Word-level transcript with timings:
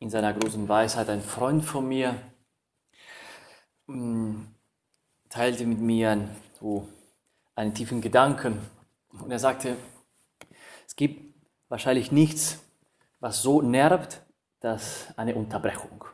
in 0.00 0.08
seiner 0.08 0.32
großen 0.32 0.68
Weisheit, 0.68 1.08
ein 1.10 1.20
Freund 1.20 1.64
von 1.64 1.86
mir, 1.86 2.16
mm, 3.86 4.46
teilte 5.28 5.66
mit 5.66 5.78
mir 5.78 6.28
so 6.58 6.88
einen 7.54 7.74
tiefen 7.74 8.00
Gedanken. 8.00 8.58
Und 9.12 9.30
er 9.30 9.38
sagte, 9.38 9.76
es 10.86 10.96
gibt 10.96 11.34
wahrscheinlich 11.68 12.10
nichts, 12.10 12.58
was 13.20 13.42
so 13.42 13.60
nervt, 13.60 14.22
dass 14.60 15.06
eine 15.18 15.34
Unterbrechung. 15.34 16.04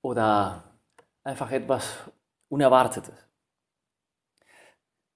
Oder 0.00 0.62
einfach 1.24 1.50
etwas 1.50 1.98
Unerwartetes. 2.48 3.14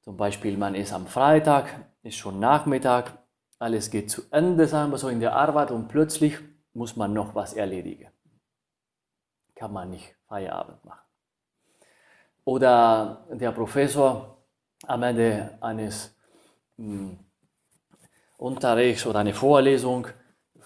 Zum 0.01 0.17
Beispiel, 0.17 0.57
man 0.57 0.75
ist 0.75 0.93
am 0.93 1.07
Freitag, 1.07 1.69
ist 2.03 2.17
schon 2.17 2.41
Nachmittag, 2.41 3.17
alles 3.61 3.91
geht 3.91 4.11
zu 4.11 4.23
Ende, 4.33 4.67
sagen 4.67 4.91
wir 4.91 4.99
so, 4.99 5.09
in 5.09 5.21
der 5.21 5.37
Arbeit 5.37 5.71
und 5.71 5.87
plötzlich 5.87 6.41
muss 6.75 6.97
man 6.97 7.13
noch 7.13 7.35
was 7.35 7.55
erledigen. 7.55 8.11
Kann 9.55 9.73
man 9.73 9.91
nicht 9.91 10.15
Feierabend 10.27 10.85
machen. 10.85 11.07
Oder 12.45 13.27
der 13.31 13.53
Professor 13.53 14.39
am 14.87 15.03
Ende 15.03 15.57
eines 15.61 16.17
mh, 16.77 16.87
hm, 16.87 17.19
Unterrichts 18.37 19.07
oder 19.07 19.21
eine 19.21 19.35
Vorlesung 19.35 20.09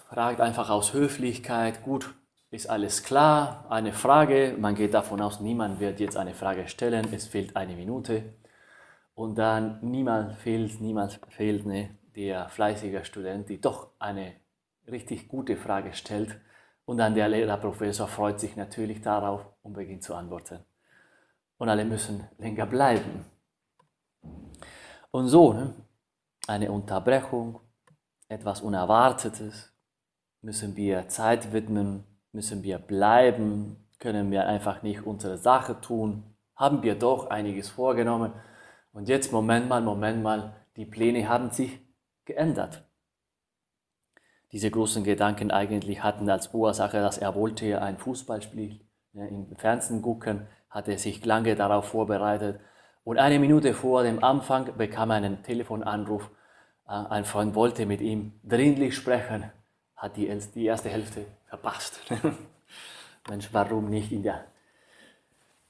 fragt 0.09 0.41
einfach 0.41 0.71
aus 0.71 0.93
Höflichkeit, 0.93 1.83
gut, 1.83 2.15
ist 2.49 2.67
alles 2.69 3.03
klar, 3.03 3.67
eine 3.69 3.93
Frage, 3.93 4.55
man 4.57 4.73
geht 4.73 4.95
davon 4.95 5.21
aus, 5.21 5.41
niemand 5.41 5.79
wird 5.79 5.99
jetzt 5.99 6.17
eine 6.17 6.33
Frage 6.33 6.67
stellen, 6.69 7.07
es 7.13 7.27
fehlt 7.27 7.55
eine 7.55 7.75
Minute 7.75 8.33
und 9.13 9.37
dann 9.37 9.79
niemand 9.81 10.33
fehlt, 10.37 10.81
niemand 10.81 11.19
fehlt, 11.29 11.67
ne, 11.67 11.91
der 12.15 12.49
fleißige 12.49 13.05
Student, 13.05 13.49
die 13.49 13.61
doch 13.61 13.91
eine 13.99 14.33
richtig 14.87 15.27
gute 15.27 15.57
Frage 15.57 15.93
stellt 15.93 16.39
und 16.85 16.97
dann 16.97 17.15
der 17.15 17.27
Lehrerprofessor 17.27 18.07
freut 18.07 18.39
sich 18.39 18.55
natürlich 18.55 19.01
darauf 19.01 19.45
und 19.61 19.73
beginnt 19.73 20.03
zu 20.03 20.15
antworten. 20.15 20.59
Und 21.57 21.69
alle 21.69 21.85
müssen 21.85 22.27
länger 22.37 22.65
bleiben. 22.65 23.25
Und 25.11 25.27
so, 25.27 25.53
ne, 25.53 25.73
eine 26.47 26.71
Unterbrechung, 26.71 27.59
etwas 28.29 28.61
Unerwartetes, 28.61 29.73
müssen 30.41 30.75
wir 30.75 31.07
Zeit 31.09 31.51
widmen, 31.51 32.03
müssen 32.31 32.63
wir 32.63 32.77
bleiben, 32.77 33.87
können 33.99 34.31
wir 34.31 34.47
einfach 34.47 34.83
nicht 34.83 35.05
unsere 35.05 35.37
Sache 35.37 35.81
tun, 35.81 36.23
haben 36.55 36.83
wir 36.83 36.95
doch 36.95 37.29
einiges 37.29 37.69
vorgenommen 37.69 38.33
und 38.93 39.09
jetzt, 39.09 39.31
Moment 39.31 39.67
mal, 39.67 39.81
Moment 39.81 40.23
mal, 40.23 40.55
die 40.75 40.85
Pläne 40.85 41.27
haben 41.27 41.51
sich 41.51 41.79
geändert. 42.25 42.86
Diese 44.51 44.71
großen 44.71 45.03
Gedanken 45.03 45.51
eigentlich 45.51 46.03
hatten 46.03 46.29
als 46.29 46.53
Ursache, 46.53 46.99
dass 46.99 47.17
er 47.17 47.35
wollte 47.35 47.81
ein 47.81 47.97
Fußballspiel 47.97 48.79
ne, 49.13 49.27
im 49.27 49.55
Fernsehen 49.57 50.01
gucken, 50.01 50.47
hatte 50.69 50.97
sich 50.97 51.25
lange 51.25 51.55
darauf 51.55 51.89
vorbereitet 51.89 52.59
und 53.07 53.17
eine 53.19 53.39
Minute 53.39 53.73
vor 53.73 54.03
dem 54.03 54.21
Anfang 54.23 54.75
bekam 54.77 55.11
er 55.11 55.17
einen 55.17 55.41
Telefonanruf. 55.41 56.29
Äh, 56.87 56.91
ein 56.91 57.23
Freund 57.23 57.55
wollte 57.55 57.85
mit 57.85 58.01
ihm 58.01 58.33
dringlich 58.43 58.95
sprechen, 58.95 59.51
hat 59.95 60.17
die, 60.17 60.29
die 60.53 60.65
erste 60.65 60.89
Hälfte 60.89 61.25
verpasst. 61.45 62.01
Mensch, 63.29 63.49
warum 63.53 63.89
nicht 63.89 64.11
in 64.11 64.23
der, 64.23 64.45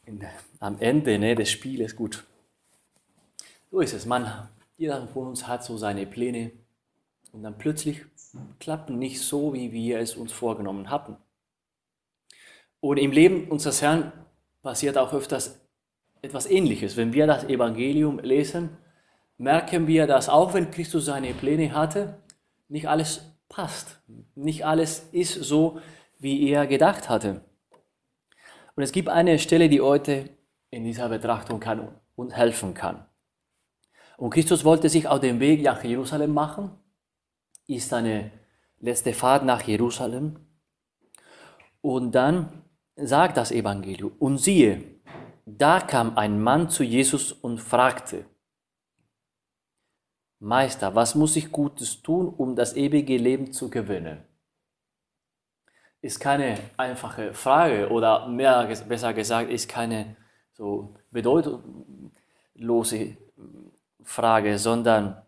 in 0.05 0.19
der, 0.19 0.31
am 0.59 0.79
Ende 0.79 1.17
ne, 1.19 1.35
des 1.35 1.51
Spieles 1.51 1.95
gut? 1.95 2.23
So 3.69 3.81
ist 3.81 3.93
es, 3.93 4.05
man, 4.05 4.49
jeder 4.75 5.07
von 5.07 5.27
uns 5.27 5.47
hat 5.47 5.63
so 5.63 5.77
seine 5.77 6.05
Pläne 6.05 6.51
und 7.37 7.43
dann 7.43 7.57
plötzlich 7.59 8.03
klappen 8.59 8.97
nicht 8.97 9.21
so, 9.21 9.53
wie 9.53 9.71
wir 9.71 9.99
es 9.99 10.15
uns 10.15 10.31
vorgenommen 10.31 10.89
hatten. 10.89 11.17
Und 12.79 12.97
im 12.97 13.11
Leben 13.11 13.47
unseres 13.47 13.83
Herrn 13.83 14.11
passiert 14.63 14.97
auch 14.97 15.13
öfters 15.13 15.61
etwas 16.23 16.49
Ähnliches. 16.49 16.97
Wenn 16.97 17.13
wir 17.13 17.27
das 17.27 17.43
Evangelium 17.43 18.17
lesen, 18.17 18.75
merken 19.37 19.85
wir, 19.85 20.07
dass 20.07 20.29
auch 20.29 20.55
wenn 20.55 20.71
Christus 20.71 21.05
seine 21.05 21.35
Pläne 21.35 21.75
hatte, 21.75 22.17
nicht 22.69 22.89
alles 22.89 23.21
passt. 23.49 24.01
Nicht 24.33 24.65
alles 24.65 25.07
ist 25.11 25.33
so, 25.35 25.79
wie 26.17 26.49
er 26.49 26.65
gedacht 26.65 27.07
hatte. 27.07 27.41
Und 28.75 28.81
es 28.81 28.91
gibt 28.91 29.09
eine 29.09 29.37
Stelle, 29.37 29.69
die 29.69 29.81
heute 29.81 30.31
in 30.71 30.83
dieser 30.85 31.07
Betrachtung 31.09 31.59
kann 31.59 31.95
und 32.15 32.35
helfen 32.35 32.73
kann. 32.73 33.05
Und 34.17 34.31
Christus 34.31 34.65
wollte 34.65 34.89
sich 34.89 35.07
auf 35.07 35.19
den 35.19 35.39
Weg 35.39 35.61
nach 35.61 35.83
Jerusalem 35.83 36.33
machen, 36.33 36.71
ist 37.67 37.89
seine 37.89 38.31
letzte 38.79 39.13
Fahrt 39.13 39.45
nach 39.45 39.61
Jerusalem. 39.61 40.37
Und 41.81 42.13
dann 42.13 42.63
sagt 42.95 43.37
das 43.37 43.51
Evangelium, 43.51 44.13
und 44.19 44.39
siehe, 44.39 44.83
da 45.45 45.79
kam 45.79 46.17
ein 46.17 46.41
Mann 46.41 46.69
zu 46.69 46.83
Jesus 46.83 47.31
und 47.31 47.59
fragte, 47.59 48.25
Meister, 50.39 50.93
was 50.93 51.15
muss 51.15 51.35
ich 51.35 51.51
Gutes 51.51 52.01
tun, 52.01 52.29
um 52.29 52.55
das 52.55 52.75
ewige 52.75 53.17
Leben 53.17 53.53
zu 53.53 53.69
gewinnen? 53.69 54.23
Ist 56.01 56.19
keine 56.19 56.59
einfache 56.77 57.33
Frage 57.33 57.89
oder 57.89 58.27
mehr, 58.27 58.67
besser 58.87 59.13
gesagt, 59.13 59.49
ist 59.49 59.67
keine 59.67 60.15
so 60.53 60.95
bedeutungslose 61.11 63.17
Frage, 64.03 64.59
sondern 64.59 65.21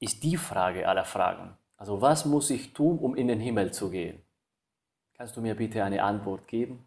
ist 0.00 0.22
die 0.24 0.36
Frage 0.36 0.88
aller 0.88 1.04
Fragen. 1.04 1.56
Also 1.80 2.02
was 2.02 2.26
muss 2.26 2.50
ich 2.50 2.74
tun, 2.74 2.98
um 2.98 3.14
in 3.14 3.26
den 3.26 3.40
Himmel 3.40 3.72
zu 3.72 3.88
gehen? 3.88 4.20
Kannst 5.14 5.34
du 5.38 5.40
mir 5.40 5.54
bitte 5.54 5.82
eine 5.82 6.02
Antwort 6.02 6.46
geben? 6.46 6.84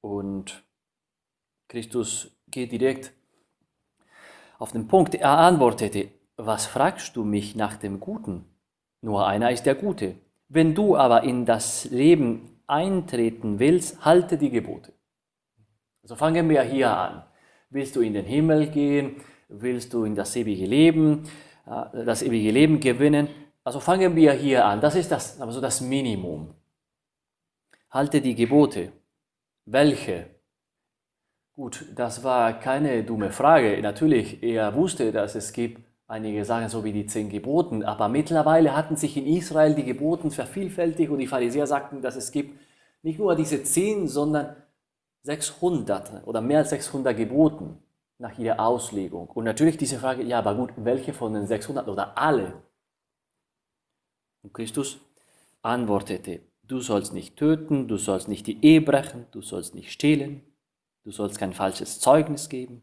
Und 0.00 0.64
Christus 1.68 2.36
geht 2.48 2.72
direkt 2.72 3.12
auf 4.58 4.72
den 4.72 4.88
Punkt. 4.88 5.14
Er 5.14 5.38
antwortete, 5.38 6.08
was 6.36 6.66
fragst 6.66 7.14
du 7.14 7.22
mich 7.22 7.54
nach 7.54 7.76
dem 7.76 8.00
Guten? 8.00 8.44
Nur 9.00 9.28
einer 9.28 9.52
ist 9.52 9.64
der 9.64 9.76
Gute. 9.76 10.16
Wenn 10.48 10.74
du 10.74 10.96
aber 10.96 11.22
in 11.22 11.46
das 11.46 11.84
Leben 11.84 12.60
eintreten 12.66 13.60
willst, 13.60 14.04
halte 14.04 14.38
die 14.38 14.50
Gebote. 14.50 14.92
Also 16.02 16.16
fangen 16.16 16.48
wir 16.48 16.62
hier 16.62 16.96
an. 16.96 17.22
Willst 17.70 17.94
du 17.94 18.00
in 18.00 18.12
den 18.12 18.24
Himmel 18.24 18.70
gehen? 18.70 19.22
Willst 19.48 19.94
du 19.94 20.02
in 20.04 20.16
das 20.16 20.34
ewige 20.34 20.66
Leben, 20.66 21.28
das 21.66 22.22
ewige 22.22 22.50
Leben 22.50 22.80
gewinnen? 22.80 23.28
Also 23.62 23.80
fangen 23.80 24.14
wir 24.14 24.32
hier 24.32 24.66
an. 24.66 24.80
Das 24.80 24.94
ist 24.94 25.10
das, 25.10 25.40
also 25.40 25.60
das 25.60 25.80
Minimum. 25.80 26.54
Halte 27.90 28.20
die 28.20 28.34
Gebote. 28.34 28.92
Welche? 29.64 30.26
Gut, 31.54 31.86
das 31.94 32.22
war 32.24 32.58
keine 32.58 33.04
dumme 33.04 33.30
Frage. 33.30 33.80
Natürlich, 33.80 34.42
er 34.42 34.74
wusste, 34.74 35.12
dass 35.12 35.34
es 35.34 35.52
gibt 35.52 35.80
einige 36.06 36.44
Sachen 36.44 36.68
so 36.68 36.84
wie 36.84 36.92
die 36.92 37.06
zehn 37.06 37.30
Geboten, 37.30 37.82
aber 37.82 38.08
mittlerweile 38.08 38.76
hatten 38.76 38.96
sich 38.96 39.16
in 39.16 39.26
Israel 39.26 39.74
die 39.74 39.84
Geboten 39.84 40.30
vervielfältigt 40.30 41.10
und 41.10 41.18
die 41.18 41.26
Pharisäer 41.26 41.66
sagten, 41.66 42.02
dass 42.02 42.16
es 42.16 42.30
gibt 42.32 42.60
nicht 43.02 43.18
nur 43.18 43.34
diese 43.36 43.62
zehn, 43.62 44.08
sondern 44.08 44.56
600 45.22 46.26
oder 46.26 46.40
mehr 46.40 46.58
als 46.58 46.70
600 46.70 47.16
Geboten 47.16 47.78
nach 48.24 48.38
ihrer 48.38 48.58
Auslegung. 48.58 49.28
Und 49.28 49.44
natürlich 49.44 49.76
diese 49.76 49.98
Frage, 49.98 50.22
ja, 50.22 50.38
aber 50.38 50.54
gut, 50.54 50.72
welche 50.76 51.12
von 51.12 51.34
den 51.34 51.46
600 51.46 51.86
oder 51.88 52.16
alle? 52.16 52.62
Und 54.42 54.54
Christus 54.54 54.98
antwortete, 55.60 56.40
du 56.62 56.80
sollst 56.80 57.12
nicht 57.12 57.36
töten, 57.36 57.86
du 57.86 57.98
sollst 57.98 58.28
nicht 58.28 58.46
die 58.46 58.64
Ehe 58.64 58.80
brechen, 58.80 59.26
du 59.30 59.42
sollst 59.42 59.74
nicht 59.74 59.92
stehlen, 59.92 60.42
du 61.02 61.10
sollst 61.10 61.38
kein 61.38 61.52
falsches 61.52 62.00
Zeugnis 62.00 62.48
geben, 62.48 62.80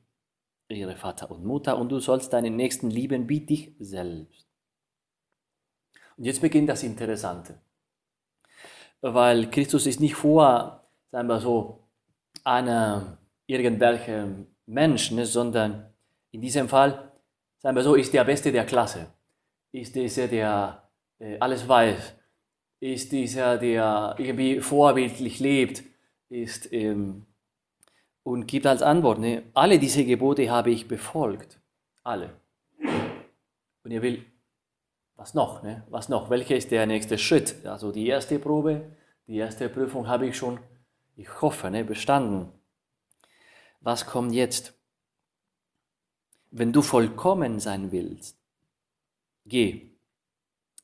ihre 0.70 0.96
Vater 0.96 1.32
und 1.32 1.44
Mutter 1.44 1.76
und 1.76 1.90
du 1.90 2.00
sollst 2.00 2.34
deinen 2.34 2.56
Nächsten 2.56 2.92
lieben 2.92 3.28
wie 3.28 3.40
dich 3.40 3.74
selbst. 3.80 4.48
Und 6.18 6.26
jetzt 6.26 6.42
beginnt 6.42 6.70
das 6.70 6.84
Interessante, 6.84 7.60
weil 9.02 9.50
Christus 9.50 9.88
ist 9.88 10.02
nicht 10.02 10.14
vor, 10.14 10.88
sagen 11.12 11.28
wir 11.28 11.40
so, 11.40 11.88
einer 12.44 13.18
irgendwelchen 13.48 14.51
Mensch, 14.72 15.12
ne, 15.12 15.26
sondern 15.26 15.86
in 16.32 16.42
diesem 16.42 16.70
Fall, 16.70 17.12
sagen 17.60 17.76
wir 17.76 17.84
so, 17.84 17.96
ist 17.96 18.14
der 18.14 18.24
Beste 18.24 18.52
der 18.52 18.66
Klasse. 18.66 19.08
Ist 19.72 19.96
dieser, 19.96 20.28
der 20.28 20.90
äh, 21.20 21.38
alles 21.40 21.68
weiß. 21.68 22.14
Ist 22.80 23.12
dieser, 23.12 23.58
der 23.58 24.16
irgendwie 24.18 24.60
vorbildlich 24.60 25.40
lebt. 25.40 25.84
Ist, 26.30 26.72
ähm, 26.72 27.26
und 28.24 28.48
gibt 28.48 28.68
als 28.68 28.82
Antwort, 28.82 29.20
ne, 29.20 29.44
alle 29.54 29.80
diese 29.80 30.06
Gebote 30.06 30.50
habe 30.50 30.72
ich 30.72 30.88
befolgt. 30.88 31.60
Alle. 32.04 32.30
Und 33.84 33.92
ihr 33.92 34.02
will, 34.02 34.24
was 35.16 35.34
noch? 35.34 35.64
Ne? 35.64 35.84
Was 35.90 36.10
noch? 36.10 36.30
Welcher 36.30 36.56
ist 36.56 36.72
der 36.72 36.86
nächste 36.86 37.18
Schritt? 37.18 37.66
Also 37.66 37.92
die 37.92 38.08
erste 38.08 38.40
Probe, 38.40 38.82
die 39.28 39.38
erste 39.38 39.70
Prüfung 39.70 40.08
habe 40.08 40.28
ich 40.28 40.38
schon 40.38 40.60
ich 41.16 41.42
hoffe, 41.42 41.70
ne, 41.70 41.84
bestanden. 41.84 42.50
Was 43.82 44.06
kommt 44.06 44.34
jetzt? 44.34 44.74
Wenn 46.50 46.72
du 46.72 46.82
vollkommen 46.82 47.60
sein 47.60 47.92
willst, 47.92 48.38
geh, 49.46 49.92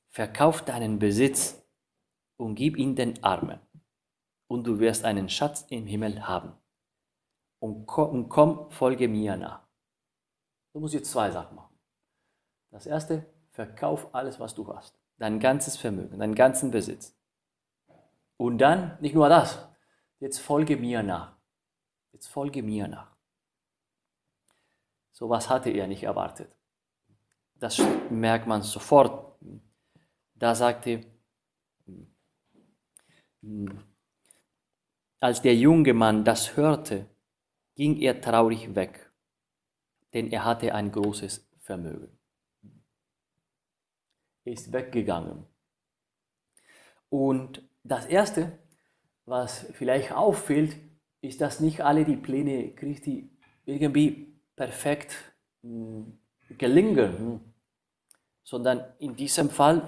verkauf 0.09 0.63
deinen 0.63 0.99
Besitz 0.99 1.61
und 2.37 2.55
gib 2.55 2.77
ihn 2.77 2.95
den 2.95 3.23
Armen, 3.23 3.59
und 4.47 4.65
du 4.65 4.79
wirst 4.79 5.03
einen 5.03 5.29
Schatz 5.29 5.65
im 5.69 5.85
Himmel 5.85 6.27
haben. 6.27 6.53
Und 7.59 7.85
komm, 7.85 8.09
und 8.09 8.29
komm 8.29 8.71
folge 8.71 9.07
mir 9.07 9.35
nach. 9.35 9.61
Du 10.73 10.79
musst 10.79 10.93
jetzt 10.93 11.11
zwei 11.11 11.31
Sachen 11.31 11.55
machen. 11.55 11.75
Das 12.69 12.85
erste, 12.85 13.25
verkauf 13.49 14.13
alles, 14.13 14.39
was 14.39 14.53
du 14.53 14.67
hast. 14.73 14.99
Dein 15.17 15.39
ganzes 15.39 15.77
Vermögen, 15.77 16.19
deinen 16.19 16.35
ganzen 16.35 16.71
Besitz. 16.71 17.15
Und 18.37 18.59
dann, 18.59 18.97
nicht 19.01 19.15
nur 19.15 19.29
das, 19.29 19.67
jetzt 20.19 20.39
folge 20.39 20.77
mir 20.77 21.01
nach. 21.01 21.36
Jetzt 22.17 22.29
folge 22.29 22.63
mir 22.63 22.87
nach. 22.87 23.15
So 25.11 25.29
was 25.29 25.51
hatte 25.51 25.69
er 25.69 25.85
nicht 25.85 26.01
erwartet. 26.01 26.49
Das 27.53 27.79
merkt 28.09 28.47
man 28.47 28.63
sofort. 28.63 29.39
Da 30.33 30.55
sagte, 30.55 31.05
als 35.19 35.43
der 35.43 35.55
junge 35.55 35.93
Mann 35.93 36.25
das 36.25 36.57
hörte, 36.57 37.07
ging 37.75 37.97
er 37.97 38.19
traurig 38.19 38.73
weg, 38.73 39.11
denn 40.11 40.31
er 40.31 40.43
hatte 40.43 40.73
ein 40.73 40.91
großes 40.91 41.47
Vermögen. 41.59 42.17
Er 44.43 44.53
ist 44.53 44.73
weggegangen. 44.73 45.45
Und 47.09 47.61
das 47.83 48.07
Erste, 48.07 48.57
was 49.25 49.67
vielleicht 49.73 50.13
auffällt, 50.13 50.86
ist, 51.27 51.41
dass 51.41 51.59
nicht 51.59 51.81
alle 51.81 52.05
die 52.05 52.15
Pläne 52.15 52.71
Christi 52.71 53.29
irgendwie 53.65 54.39
perfekt 54.55 55.15
hm, 55.61 56.17
gelingen, 56.57 57.17
hm, 57.17 57.39
sondern 58.43 58.83
in 58.99 59.15
diesem 59.15 59.49
Fall 59.49 59.87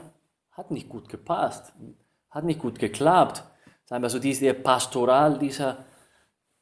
hat 0.52 0.72
nicht 0.72 0.90
gut 0.90 1.10
gepasst, 1.10 1.74
hm, 1.78 1.96
hat 2.30 2.44
nicht 2.44 2.60
gut 2.60 2.78
geklappt. 2.78 3.44
Sagen 3.86 4.04
wir 4.04 4.10
so, 4.10 4.20
diese 4.20 4.54
Pastoral, 4.54 5.40
dieser, 5.40 5.86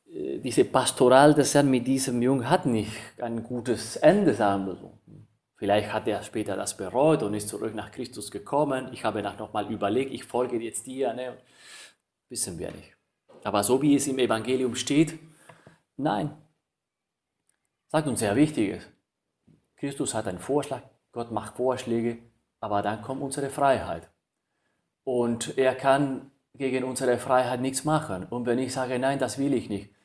äh, 0.09 0.39
diese 0.39 0.65
Pastoral 0.65 1.33
des 1.33 1.53
Herrn 1.53 1.69
mit 1.69 1.85
diesem 1.85 2.21
Jungen 2.21 2.49
hat 2.49 2.65
nicht 2.65 3.21
ein 3.21 3.43
gutes 3.43 3.97
Ende, 3.97 4.33
sagen 4.33 4.67
wir 4.67 4.75
so. 4.75 4.97
Vielleicht 5.57 5.91
hat 5.91 6.07
er 6.07 6.21
später 6.21 6.55
das 6.55 6.77
bereut 6.77 7.23
und 7.23 7.33
ist 7.33 7.49
zurück 7.49 7.73
nach 7.73 7.91
Christus 7.91 8.29
gekommen. 8.29 8.89
Ich 8.93 9.03
habe 9.03 9.23
nach 9.23 9.39
nochmal 9.39 9.71
überlegt, 9.71 10.13
ich 10.13 10.23
folge 10.23 10.57
jetzt 10.57 10.85
dir. 10.85 11.13
Ne? 11.13 11.35
Wissen 12.29 12.59
wir 12.59 12.71
nicht. 12.71 12.96
Aber 13.47 13.63
so 13.63 13.81
wie 13.81 13.95
es 13.95 14.07
im 14.07 14.19
Evangelium 14.19 14.75
steht, 14.75 15.17
nein. 15.95 16.37
Sagt 17.87 18.05
uns 18.09 18.19
sehr 18.19 18.35
Wichtiges. 18.35 18.85
Christus 19.77 20.13
hat 20.13 20.27
einen 20.27 20.39
Vorschlag, 20.39 20.81
Gott 21.13 21.31
macht 21.31 21.55
Vorschläge, 21.55 22.17
aber 22.59 22.81
dann 22.81 23.01
kommt 23.01 23.21
unsere 23.21 23.49
Freiheit. 23.49 24.09
Und 25.05 25.57
er 25.57 25.75
kann 25.75 26.29
gegen 26.55 26.83
unsere 26.83 27.17
Freiheit 27.17 27.61
nichts 27.61 27.85
machen. 27.85 28.25
Und 28.25 28.47
wenn 28.47 28.59
ich 28.59 28.73
sage, 28.73 28.99
nein, 28.99 29.17
das 29.17 29.37
will 29.37 29.53
ich 29.53 29.69
nicht, 29.69 29.95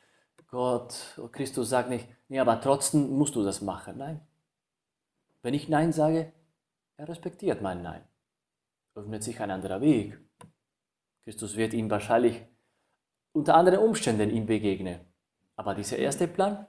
Gott, 0.47 1.19
Christus 1.33 1.67
sagt 1.67 1.89
nicht, 1.89 2.07
nee, 2.29 2.39
aber 2.39 2.61
trotzdem 2.61 3.09
musst 3.09 3.35
du 3.35 3.43
das 3.43 3.59
machen. 3.59 3.97
Nein, 3.97 4.21
wenn 5.41 5.53
ich 5.53 5.67
Nein 5.67 5.91
sage, 5.91 6.31
er 6.95 7.09
respektiert 7.09 7.61
mein 7.61 7.81
Nein. 7.81 8.05
Öffnet 8.95 9.21
sich 9.21 9.41
ein 9.41 9.51
anderer 9.51 9.81
Weg. 9.81 10.17
Christus 11.25 11.57
wird 11.57 11.73
ihm 11.73 11.89
wahrscheinlich 11.91 12.41
unter 13.33 13.55
anderen 13.55 13.79
Umständen 13.79 14.29
ihm 14.29 14.45
begegnen. 14.45 14.99
Aber 15.55 15.75
dieser 15.75 15.97
erste 15.97 16.27
Plan 16.27 16.65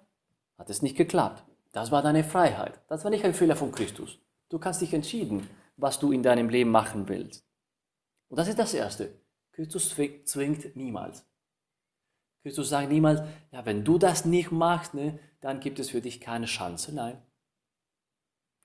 hat 0.59 0.71
es 0.71 0.83
nicht 0.83 0.97
geklappt. 0.97 1.45
Das 1.73 1.91
war 1.91 2.03
deine 2.03 2.25
Freiheit. 2.25 2.81
Das 2.89 3.05
war 3.05 3.11
nicht 3.11 3.25
ein 3.25 3.35
Fehler 3.35 3.57
von 3.57 3.73
Christus. 3.73 4.19
Du 4.49 4.59
kannst 4.59 4.81
dich 4.81 4.93
entschieden, 4.93 5.49
was 5.77 5.99
du 5.99 6.13
in 6.13 6.23
deinem 6.23 6.49
Leben 6.49 6.71
machen 6.71 7.09
willst. 7.09 7.45
Und 8.29 8.39
das 8.39 8.49
ist 8.49 8.59
das 8.59 8.75
Erste. 8.75 9.13
Christus 9.53 9.95
zwingt 10.25 10.77
niemals. 10.77 11.25
Christus 12.43 12.69
sagt 12.69 12.91
niemals, 12.91 13.23
ja, 13.53 13.65
wenn 13.65 13.85
du 13.85 13.99
das 13.99 14.25
nicht 14.25 14.51
machst, 14.51 14.95
ne, 14.95 15.19
dann 15.41 15.61
gibt 15.61 15.79
es 15.79 15.91
für 15.91 16.01
dich 16.01 16.21
keine 16.21 16.47
Chance. 16.47 16.95
Nein, 16.95 17.23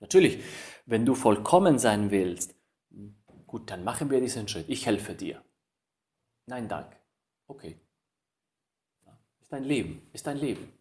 Natürlich, 0.00 0.42
wenn 0.86 1.04
du 1.04 1.14
vollkommen 1.14 1.78
sein 1.78 2.10
willst, 2.10 2.54
gut, 3.46 3.70
dann 3.70 3.84
machen 3.84 4.10
wir 4.10 4.20
diesen 4.20 4.48
Schritt. 4.48 4.68
Ich 4.68 4.86
helfe 4.86 5.14
dir. 5.14 5.44
Nein, 6.46 6.68
danke. 6.68 6.96
Okay. 7.46 7.78
Ist 9.50 9.56
dein 9.56 9.64
Leben, 9.64 10.02
ist 10.12 10.26
dein 10.28 10.38
Leben. 10.38 10.72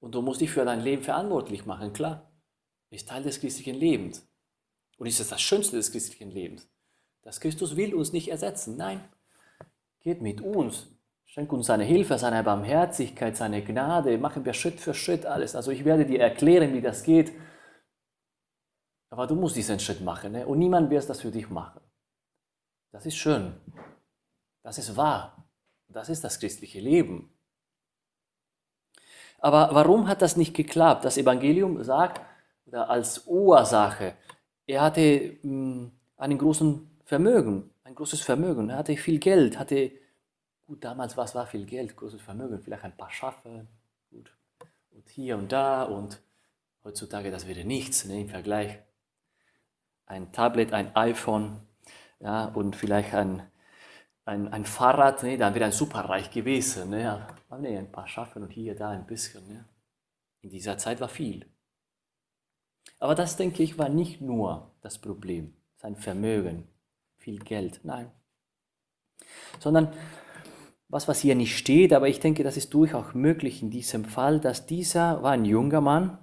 Und 0.00 0.16
du 0.16 0.20
musst 0.20 0.40
dich 0.40 0.50
für 0.50 0.64
dein 0.64 0.80
Leben 0.80 1.04
verantwortlich 1.04 1.66
machen, 1.66 1.92
klar. 1.92 2.28
Ist 2.90 3.08
Teil 3.08 3.22
des 3.22 3.38
christlichen 3.38 3.76
Lebens. 3.76 4.28
Und 4.98 5.06
ist 5.06 5.20
es 5.20 5.28
das 5.28 5.40
Schönste 5.40 5.76
des 5.76 5.92
christlichen 5.92 6.32
Lebens. 6.32 6.68
Dass 7.22 7.38
Christus 7.38 7.76
will 7.76 7.94
uns 7.94 8.12
nicht 8.12 8.26
ersetzen. 8.26 8.76
Nein. 8.76 9.04
Geht 10.00 10.20
mit 10.20 10.40
uns. 10.40 10.88
Schenk 11.26 11.52
uns 11.52 11.66
seine 11.66 11.84
Hilfe, 11.84 12.18
seine 12.18 12.42
Barmherzigkeit, 12.42 13.36
seine 13.36 13.62
Gnade. 13.62 14.18
Machen 14.18 14.44
wir 14.44 14.52
Schritt 14.52 14.80
für 14.80 14.92
Schritt 14.92 15.24
alles. 15.24 15.54
Also 15.54 15.70
ich 15.70 15.84
werde 15.84 16.06
dir 16.06 16.18
erklären, 16.18 16.74
wie 16.74 16.82
das 16.82 17.04
geht. 17.04 17.30
Aber 19.10 19.28
du 19.28 19.36
musst 19.36 19.54
diesen 19.54 19.78
Schritt 19.78 20.00
machen 20.00 20.32
ne? 20.32 20.44
und 20.44 20.58
niemand 20.58 20.90
wird 20.90 21.08
das 21.08 21.20
für 21.20 21.30
dich 21.30 21.48
machen. 21.50 21.80
Das 22.90 23.06
ist 23.06 23.16
schön. 23.16 23.54
Das 24.64 24.76
ist 24.76 24.96
wahr. 24.96 25.48
Das 25.86 26.08
ist 26.08 26.24
das 26.24 26.40
christliche 26.40 26.80
Leben. 26.80 27.32
Aber 29.46 29.72
warum 29.72 30.08
hat 30.08 30.22
das 30.22 30.36
nicht 30.36 30.54
geklappt? 30.54 31.04
Das 31.04 31.16
Evangelium 31.16 31.80
sagt, 31.84 32.20
oder 32.66 32.90
als 32.90 33.28
Ursache, 33.28 34.14
er 34.66 34.82
hatte 34.82 35.36
mh, 35.44 35.50
hm, 35.52 35.92
einen 36.16 36.36
großen 36.36 36.90
Vermögen, 37.04 37.70
ein 37.84 37.94
großes 37.94 38.22
Vermögen. 38.22 38.70
Er 38.70 38.78
hatte 38.78 38.96
viel 38.96 39.20
Geld, 39.20 39.56
hatte, 39.56 39.92
gut, 40.66 40.82
damals 40.82 41.16
was 41.16 41.36
war 41.36 41.46
viel 41.46 41.64
Geld, 41.64 41.96
großes 41.96 42.20
Vermögen, 42.20 42.60
vielleicht 42.60 42.82
ein 42.82 42.96
paar 42.96 43.12
Schafe, 43.12 43.68
gut, 44.10 44.32
und 44.90 45.08
hier 45.10 45.38
und 45.38 45.52
da 45.52 45.84
und 45.84 46.20
heutzutage 46.82 47.30
das 47.30 47.46
wäre 47.46 47.64
nichts 47.64 48.04
ne, 48.04 48.22
im 48.22 48.28
Vergleich 48.28 48.80
ein 50.06 50.32
Tablet, 50.32 50.72
ein 50.72 50.90
iPhone 50.96 51.60
ja, 52.18 52.46
und 52.46 52.74
vielleicht 52.74 53.14
ein, 53.14 53.42
ein, 54.26 54.48
ein 54.52 54.64
Fahrrad, 54.64 55.22
ne, 55.22 55.38
dann 55.38 55.54
wäre 55.54 55.64
ein 55.64 55.72
superreich 55.72 56.30
gewesen. 56.30 56.90
Ne? 56.90 57.26
Aber 57.48 57.60
nee, 57.60 57.78
ein 57.78 57.90
paar 57.90 58.08
Schafen 58.08 58.42
und 58.42 58.50
hier, 58.50 58.74
da 58.74 58.90
ein 58.90 59.06
bisschen. 59.06 59.46
Ne? 59.48 59.64
In 60.42 60.50
dieser 60.50 60.76
Zeit 60.76 61.00
war 61.00 61.08
viel. 61.08 61.46
Aber 62.98 63.14
das, 63.14 63.36
denke 63.36 63.62
ich, 63.62 63.78
war 63.78 63.88
nicht 63.88 64.20
nur 64.20 64.74
das 64.80 64.98
Problem, 64.98 65.54
sein 65.76 65.96
Vermögen, 65.96 66.66
viel 67.16 67.38
Geld, 67.38 67.80
nein. 67.84 68.10
Sondern 69.60 69.92
was, 70.88 71.08
was 71.08 71.20
hier 71.20 71.34
nicht 71.34 71.56
steht, 71.56 71.92
aber 71.92 72.08
ich 72.08 72.20
denke, 72.20 72.42
das 72.42 72.56
ist 72.56 72.74
durchaus 72.74 73.14
möglich 73.14 73.62
in 73.62 73.70
diesem 73.70 74.04
Fall, 74.04 74.40
dass 74.40 74.66
dieser 74.66 75.22
war 75.22 75.32
ein 75.32 75.44
junger 75.44 75.80
Mann, 75.80 76.18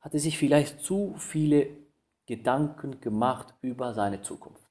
hatte 0.00 0.18
sich 0.18 0.38
vielleicht 0.38 0.80
zu 0.80 1.14
viele 1.18 1.68
Gedanken 2.26 3.00
gemacht 3.00 3.54
über 3.60 3.94
seine 3.94 4.22
Zukunft. 4.22 4.67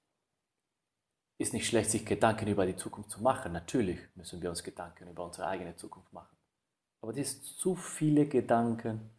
Ist 1.38 1.53
nicht 1.53 1.67
schlecht, 1.67 1.91
sich 1.91 2.06
Gedanken 2.06 2.48
über 2.48 2.65
die 2.65 2.75
Zukunft 2.75 3.12
zu 3.12 3.22
machen. 3.22 3.53
Natürlich 3.53 4.00
müssen 4.15 4.41
wir 4.41 4.50
uns 4.50 4.63
Gedanken 4.63 5.08
über 5.08 5.24
unsere 5.24 5.48
eigene 5.48 5.75
Zukunft 5.75 6.12
machen. 6.12 6.36
Aber 7.01 7.12
es 7.12 7.17
ist 7.17 7.60
zu 7.60 7.75
viele 7.75 8.27
Gedanken 8.27 9.12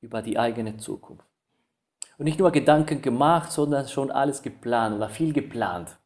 über 0.00 0.22
die 0.22 0.38
eigene 0.38 0.76
Zukunft. 0.76 1.26
Und 2.18 2.24
nicht 2.24 2.38
nur 2.38 2.52
Gedanken 2.52 3.02
gemacht, 3.02 3.50
sondern 3.50 3.88
schon 3.88 4.10
alles 4.10 4.42
geplant 4.42 4.94
oder 4.94 5.08
viel 5.08 5.32
geplant. 5.32 5.98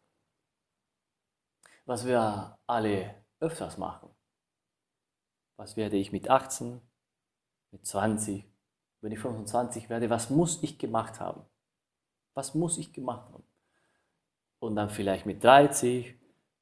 Was 1.84 2.06
wir 2.06 2.56
alle 2.66 3.14
öfters 3.40 3.76
machen. 3.78 4.08
Was 5.56 5.76
werde 5.76 5.96
ich 5.96 6.12
mit 6.12 6.30
18, 6.30 6.80
mit 7.70 7.86
20, 7.86 8.44
wenn 9.00 9.12
ich 9.12 9.18
25 9.18 9.90
werde, 9.90 10.08
was 10.08 10.30
muss 10.30 10.62
ich 10.62 10.78
gemacht 10.78 11.20
haben? 11.20 11.44
Was 12.34 12.54
muss 12.54 12.78
ich 12.78 12.92
gemacht 12.92 13.30
haben? 13.32 13.43
Und 14.64 14.76
dann 14.76 14.88
vielleicht 14.88 15.26
mit 15.26 15.44
30 15.44 16.14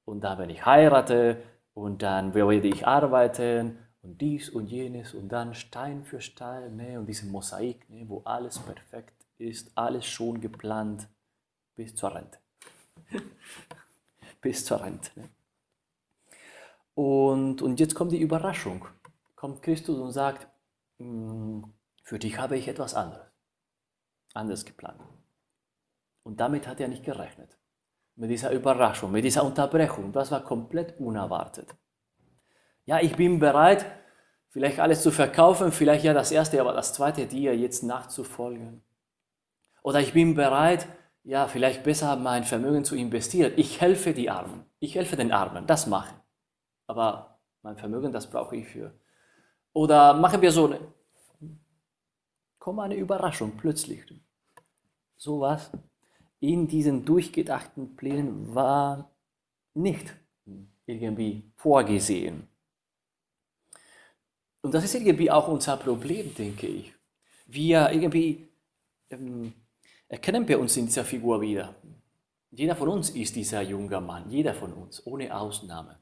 und 0.04 0.24
dann, 0.24 0.36
wenn 0.38 0.50
ich 0.50 0.66
heirate 0.66 1.40
und 1.72 2.02
dann 2.02 2.34
werde 2.34 2.66
ich 2.66 2.84
arbeiten 2.84 3.78
und 4.02 4.20
dies 4.20 4.50
und 4.50 4.66
jenes 4.66 5.14
und 5.14 5.28
dann 5.28 5.54
Stein 5.54 6.02
für 6.02 6.20
Stein 6.20 6.74
ne, 6.74 6.98
und 6.98 7.06
diese 7.06 7.26
Mosaik, 7.26 7.88
ne, 7.88 8.04
wo 8.08 8.20
alles 8.24 8.58
perfekt 8.58 9.24
ist, 9.38 9.70
alles 9.78 10.04
schon 10.04 10.40
geplant 10.40 11.06
bis 11.76 11.94
zur 11.94 12.12
Rente. 12.12 12.38
bis 14.40 14.64
zur 14.64 14.82
Rente. 14.82 15.12
Ne? 15.14 15.28
Und, 16.94 17.62
und 17.62 17.78
jetzt 17.78 17.94
kommt 17.94 18.10
die 18.10 18.20
Überraschung. 18.20 18.84
Kommt 19.36 19.62
Christus 19.62 20.00
und 20.00 20.10
sagt, 20.10 20.48
hm, 20.98 21.72
für 22.02 22.18
dich 22.18 22.36
habe 22.36 22.58
ich 22.58 22.66
etwas 22.66 22.94
anderes, 22.94 23.30
anders 24.34 24.64
geplant. 24.64 25.00
Und 26.24 26.40
damit 26.40 26.66
hat 26.66 26.80
er 26.80 26.88
nicht 26.88 27.04
gerechnet. 27.04 27.61
Mit 28.14 28.30
dieser 28.30 28.50
Überraschung, 28.50 29.10
mit 29.10 29.24
dieser 29.24 29.44
Unterbrechung. 29.44 30.12
Das 30.12 30.30
war 30.30 30.44
komplett 30.44 30.98
unerwartet. 30.98 31.74
Ja, 32.84 33.00
ich 33.00 33.16
bin 33.16 33.38
bereit, 33.38 33.86
vielleicht 34.50 34.80
alles 34.80 35.02
zu 35.02 35.10
verkaufen, 35.10 35.72
vielleicht 35.72 36.04
ja 36.04 36.12
das 36.12 36.30
erste, 36.30 36.60
aber 36.60 36.72
das 36.72 36.92
zweite 36.92 37.26
dir 37.26 37.56
jetzt 37.56 37.82
nachzufolgen. 37.82 38.82
Oder 39.82 40.00
ich 40.00 40.12
bin 40.12 40.34
bereit, 40.34 40.86
ja, 41.24 41.46
vielleicht 41.46 41.84
besser 41.84 42.16
mein 42.16 42.44
Vermögen 42.44 42.84
zu 42.84 42.96
investieren. 42.96 43.52
Ich 43.56 43.80
helfe 43.80 44.12
die 44.12 44.30
Armen. 44.30 44.64
Ich 44.80 44.94
helfe 44.94 45.16
den 45.16 45.32
Armen. 45.32 45.66
Das 45.66 45.86
mache. 45.86 46.14
Aber 46.86 47.38
mein 47.62 47.76
Vermögen, 47.76 48.12
das 48.12 48.28
brauche 48.28 48.56
ich 48.56 48.66
für. 48.66 48.92
Oder 49.72 50.14
machen 50.14 50.42
wir 50.42 50.50
so 50.52 50.66
eine, 50.66 50.80
kommt 52.58 52.80
eine 52.80 52.96
Überraschung 52.96 53.56
plötzlich. 53.56 54.04
So 55.16 55.40
was 55.40 55.70
in 56.42 56.66
diesen 56.66 57.04
durchgedachten 57.04 57.94
Plänen 57.94 58.52
war 58.52 59.14
nicht 59.74 60.12
irgendwie 60.86 61.44
vorgesehen. 61.54 62.48
Und 64.60 64.74
das 64.74 64.84
ist 64.84 64.94
irgendwie 64.96 65.30
auch 65.30 65.46
unser 65.46 65.76
Problem, 65.76 66.34
denke 66.34 66.66
ich. 66.66 66.92
Wir 67.46 67.90
irgendwie 67.92 68.48
ähm, 69.10 69.52
erkennen 70.08 70.46
wir 70.48 70.58
uns 70.58 70.76
in 70.76 70.86
dieser 70.86 71.04
Figur 71.04 71.40
wieder. 71.40 71.76
Jeder 72.50 72.74
von 72.74 72.88
uns 72.88 73.10
ist 73.10 73.36
dieser 73.36 73.62
junge 73.62 74.00
Mann, 74.00 74.28
jeder 74.28 74.52
von 74.52 74.72
uns, 74.72 75.06
ohne 75.06 75.34
Ausnahme. 75.34 76.00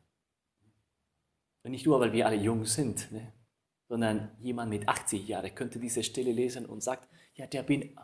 Und 1.62 1.72
nicht 1.72 1.84
nur, 1.84 2.00
weil 2.00 2.14
wir 2.14 2.26
alle 2.26 2.36
jung 2.36 2.64
sind, 2.64 3.12
ne? 3.12 3.34
sondern 3.88 4.30
jemand 4.40 4.70
mit 4.70 4.88
80 4.88 5.28
Jahren 5.28 5.54
könnte 5.54 5.78
diese 5.78 6.02
Stelle 6.02 6.32
lesen 6.32 6.64
und 6.64 6.82
sagt, 6.82 7.08
ja, 7.34 7.46
der 7.46 7.62
bin, 7.62 7.94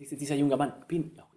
dieser, 0.00 0.16
dieser 0.16 0.34
junge 0.34 0.56
Mann 0.56 0.84
bin 0.88 1.18
auch 1.20 1.33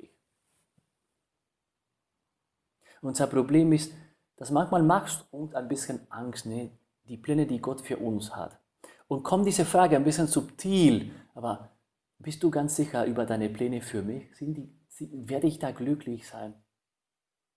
Unser 3.02 3.28
Problem 3.28 3.72
ist, 3.74 3.94
dass 4.38 4.52
manchmal 4.52 4.84
machst 4.84 5.26
uns 5.32 5.54
ein 5.56 5.68
bisschen 5.68 6.00
Angst, 6.10 6.46
ne? 6.46 6.72
die 7.08 7.18
Pläne, 7.18 7.46
die 7.46 7.60
Gott 7.60 7.82
für 7.82 7.98
uns 7.98 8.36
hat. 8.36 8.60
Und 9.08 9.24
kommt 9.24 9.48
diese 9.48 9.66
Frage 9.66 9.96
ein 9.96 10.04
bisschen 10.04 10.28
subtil, 10.28 11.12
aber 11.34 11.72
bist 12.20 12.44
du 12.44 12.52
ganz 12.52 12.76
sicher 12.76 13.06
über 13.06 13.26
deine 13.26 13.50
Pläne 13.50 13.82
für 13.82 14.02
mich? 14.02 14.36
Sind 14.36 14.56
die, 14.56 15.30
werde 15.30 15.48
ich 15.48 15.60
da 15.60 15.72
glücklich 15.72 16.28
sein? 16.28 16.54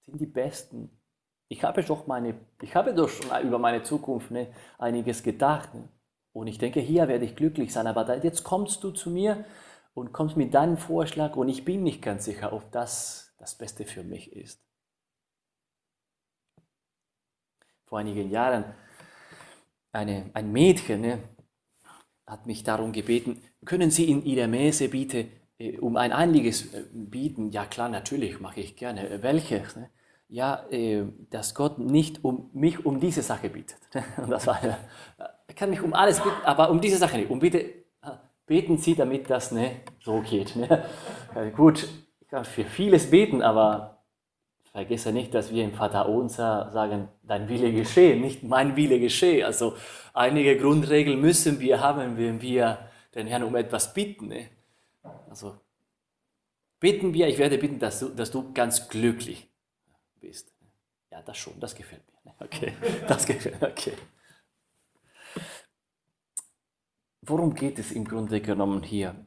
Sind 0.04 0.20
die 0.20 0.26
besten? 0.26 0.90
Ich 1.49 1.64
habe 1.64 1.82
doch 1.82 2.06
meine, 2.06 2.35
ich 2.62 2.76
habe 2.76 2.94
doch 2.94 3.09
schon 3.09 3.28
über 3.42 3.59
meine 3.59 3.82
Zukunft 3.82 4.30
ne, 4.30 4.52
einiges 4.78 5.23
gedacht. 5.23 5.75
Ne? 5.75 5.88
Und 6.32 6.47
ich 6.47 6.59
denke, 6.59 6.80
hier 6.80 7.09
werde 7.09 7.25
ich 7.25 7.35
glücklich 7.35 7.73
sein. 7.73 7.87
Aber 7.87 8.04
da, 8.04 8.14
jetzt 8.14 8.44
kommst 8.44 8.85
du 8.85 8.92
zu 8.92 9.11
mir 9.11 9.44
und 9.94 10.12
kommst 10.12 10.37
mit 10.37 10.54
deinem 10.54 10.76
Vorschlag 10.76 11.37
und 11.37 11.49
ich 11.49 11.64
bin 11.64 11.82
nicht 11.82 12.02
ganz 12.02 12.25
sicher, 12.25 12.52
ob 12.52 12.70
das 12.70 13.35
das 13.38 13.56
Beste 13.56 13.85
für 13.85 14.04
mich 14.04 14.32
ist. 14.32 14.62
Vor 17.90 17.99
einigen 17.99 18.30
Jahren 18.30 18.64
eine, 19.90 20.30
ein 20.32 20.52
Mädchen 20.52 21.00
ne, 21.00 21.18
hat 22.25 22.47
mich 22.47 22.62
darum 22.62 22.92
gebeten, 22.92 23.42
können 23.64 23.90
Sie 23.90 24.09
in 24.09 24.25
Ihrer 24.25 24.47
Messe 24.47 24.88
bitte 24.88 25.26
äh, 25.59 25.76
um 25.78 25.97
ein 25.97 26.12
Einiges 26.12 26.73
äh, 26.73 26.85
bieten? 26.92 27.50
Ja 27.50 27.64
klar, 27.64 27.88
natürlich 27.88 28.38
mache 28.38 28.61
ich 28.61 28.76
gerne. 28.76 29.11
Äh, 29.11 29.25
welches? 29.25 29.75
Ne? 29.75 29.90
Ja, 30.28 30.64
dass 31.30 31.56
Gott 31.56 31.80
nicht 31.80 32.23
um 32.23 32.50
mich 32.52 32.87
um 32.87 33.00
diese 33.00 33.20
Sache 33.23 33.50
bittet. 33.50 33.80
Und 34.16 34.30
das 34.30 34.47
war, 34.47 34.61
er 34.62 35.54
kann 35.56 35.70
mich 35.70 35.82
um 35.82 35.92
alles 35.92 36.20
bitten, 36.20 36.44
aber 36.44 36.70
um 36.70 36.80
diese 36.80 36.99
Sache 36.99 37.16
nicht. 37.16 37.30
Und 37.30 37.40
bitte 37.40 37.64
beten 38.47 38.78
Sie, 38.78 38.94
damit 38.94 39.28
das 39.28 39.50
ne, 39.50 39.80
so 40.04 40.20
geht. 40.20 40.54
Ne? 40.54 40.85
Gut, 41.56 41.88
ich 42.20 42.28
kann 42.28 42.44
für 42.44 42.64
vieles 42.64 43.11
beten, 43.11 43.42
aber 43.42 44.00
vergesse 44.73 45.12
nicht, 45.12 45.35
dass 45.35 45.53
wir 45.53 45.65
im 45.65 45.73
Vater 45.73 46.09
Unser 46.09 46.71
sagen, 46.73 47.09
dein 47.23 47.49
Wille 47.49 47.73
geschehe, 47.73 48.19
nicht 48.19 48.43
mein 48.43 48.77
Wille 48.77 49.00
geschehe. 49.00 49.45
Also 49.45 49.77
einige 50.15 50.57
Grundregeln 50.57 51.21
müssen 51.21 51.61
wir 51.61 51.81
haben, 51.81 52.17
wenn 52.17 52.41
wir 52.41 52.91
den 53.15 53.27
Herrn 53.27 53.43
um 53.43 53.57
etwas 53.57 53.93
bitten. 53.93 54.29
Ne? 54.29 54.49
Also 55.29 55.59
bitten 56.79 57.12
wir, 57.12 57.29
ich 57.29 57.39
werde 57.39 57.59
bitten, 57.59 57.79
dass 57.79 57.99
du, 58.00 58.09
dass 58.11 58.31
du 58.31 58.53
ganz 58.53 58.89
glücklich 58.89 59.49
bist. 60.21 60.55
Ja, 61.11 61.23
das 61.23 61.37
schon, 61.37 61.59
das 61.59 61.75
gefällt 61.75 62.03
mir. 62.12 62.31
Ne? 62.31 62.37
Okay, 62.39 62.73
das 63.09 63.27
gefällt 63.27 63.61
mir, 63.61 63.69
okay. 63.69 63.95
Worum 67.23 67.55
geht 67.55 67.79
es 67.79 67.93
im 67.93 68.05
Grunde 68.05 68.41
genommen 68.41 68.83
hier? 68.83 69.27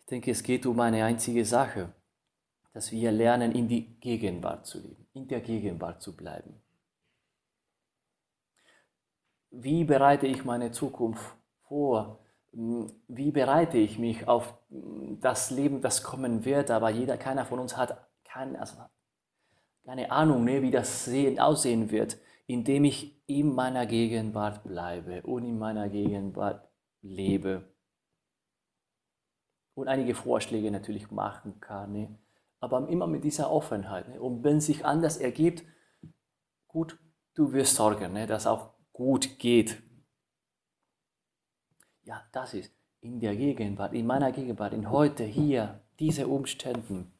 Ich 0.00 0.06
denke, 0.06 0.32
es 0.32 0.42
geht 0.42 0.66
um 0.66 0.78
eine 0.80 1.04
einzige 1.04 1.44
Sache, 1.44 1.94
dass 2.72 2.92
wir 2.92 3.12
lernen, 3.12 3.52
in 3.52 3.68
die 3.68 3.98
Gegenwart 4.00 4.66
zu 4.66 4.80
leben, 4.80 5.06
in 5.12 5.28
der 5.28 5.40
Gegenwart 5.40 6.00
zu 6.02 6.16
bleiben. 6.16 6.62
Wie 9.50 9.84
bereite 9.84 10.26
ich 10.26 10.44
meine 10.44 10.70
Zukunft 10.70 11.36
vor? 11.62 12.20
wie 12.52 13.30
bereite 13.30 13.78
ich 13.78 13.98
mich 13.98 14.26
auf 14.26 14.54
das 14.68 15.50
Leben, 15.50 15.80
das 15.80 16.02
kommen 16.02 16.44
wird, 16.44 16.70
aber 16.70 16.90
jeder, 16.90 17.16
keiner 17.16 17.44
von 17.44 17.60
uns 17.60 17.76
hat 17.76 18.08
kein, 18.24 18.56
also 18.56 18.76
keine 19.84 20.10
Ahnung, 20.10 20.44
ne, 20.44 20.62
wie 20.62 20.70
das 20.70 21.04
sehen, 21.04 21.38
aussehen 21.38 21.90
wird, 21.90 22.18
indem 22.46 22.84
ich 22.84 23.22
in 23.26 23.54
meiner 23.54 23.86
Gegenwart 23.86 24.64
bleibe 24.64 25.22
und 25.22 25.44
in 25.44 25.58
meiner 25.58 25.88
Gegenwart 25.88 26.68
lebe. 27.02 27.72
Und 29.74 29.88
einige 29.88 30.14
Vorschläge 30.14 30.70
natürlich 30.70 31.10
machen 31.10 31.60
kann, 31.60 31.92
ne, 31.92 32.18
aber 32.60 32.88
immer 32.88 33.06
mit 33.06 33.24
dieser 33.24 33.50
Offenheit. 33.50 34.08
Ne, 34.08 34.20
und 34.20 34.44
wenn 34.44 34.60
sich 34.60 34.84
anders 34.84 35.16
ergibt, 35.16 35.64
gut, 36.68 36.98
du 37.34 37.52
wirst 37.52 37.74
sorgen, 37.74 38.12
ne, 38.12 38.26
dass 38.26 38.46
auch 38.46 38.74
gut 38.92 39.38
geht 39.38 39.82
ja, 42.10 42.24
das 42.32 42.54
ist 42.54 42.72
in 43.00 43.20
der 43.20 43.36
Gegenwart, 43.36 43.92
in 43.94 44.06
meiner 44.06 44.32
Gegenwart, 44.32 44.74
in 44.74 44.90
heute, 44.90 45.24
hier, 45.24 45.80
diese 46.00 46.26
Umständen. 46.26 47.12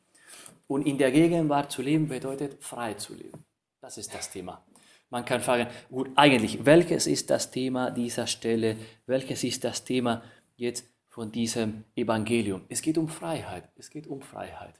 Und 0.66 0.86
in 0.86 0.98
der 0.98 1.12
Gegenwart 1.12 1.70
zu 1.70 1.82
leben 1.82 2.08
bedeutet 2.08 2.62
frei 2.62 2.94
zu 2.94 3.14
leben. 3.14 3.44
Das 3.80 3.98
ist 3.98 4.12
das 4.12 4.30
Thema. 4.30 4.64
Man 5.08 5.24
kann 5.24 5.40
fragen, 5.40 5.68
gut, 5.88 6.10
eigentlich, 6.16 6.64
welches 6.64 7.06
ist 7.06 7.30
das 7.30 7.50
Thema 7.50 7.90
dieser 7.90 8.26
Stelle? 8.26 8.76
Welches 9.06 9.44
ist 9.44 9.62
das 9.64 9.84
Thema 9.84 10.22
jetzt 10.56 10.84
von 11.08 11.30
diesem 11.32 11.84
Evangelium? 11.94 12.62
Es 12.68 12.82
geht 12.82 12.98
um 12.98 13.08
Freiheit. 13.08 13.68
Es 13.76 13.90
geht 13.90 14.06
um 14.06 14.20
Freiheit. 14.22 14.74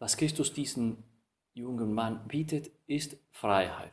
Was 0.00 0.16
Christus 0.16 0.52
diesen 0.52 1.04
jungen 1.52 1.92
Mann 1.92 2.26
bietet, 2.26 2.70
ist 2.86 3.18
Freiheit. 3.30 3.92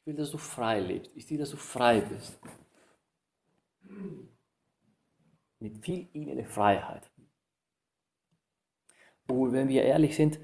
Ich 0.00 0.06
will, 0.06 0.14
dass 0.14 0.30
du 0.30 0.38
frei 0.38 0.78
lebst. 0.80 1.10
Ich 1.16 1.28
will, 1.28 1.38
dass 1.38 1.50
du 1.50 1.56
frei 1.56 2.00
bist. 2.00 2.38
Mit 5.58 5.84
viel 5.84 6.08
innere 6.12 6.44
Freiheit. 6.44 7.10
Und 9.26 9.52
wenn 9.52 9.68
wir 9.68 9.82
ehrlich 9.82 10.14
sind, 10.14 10.38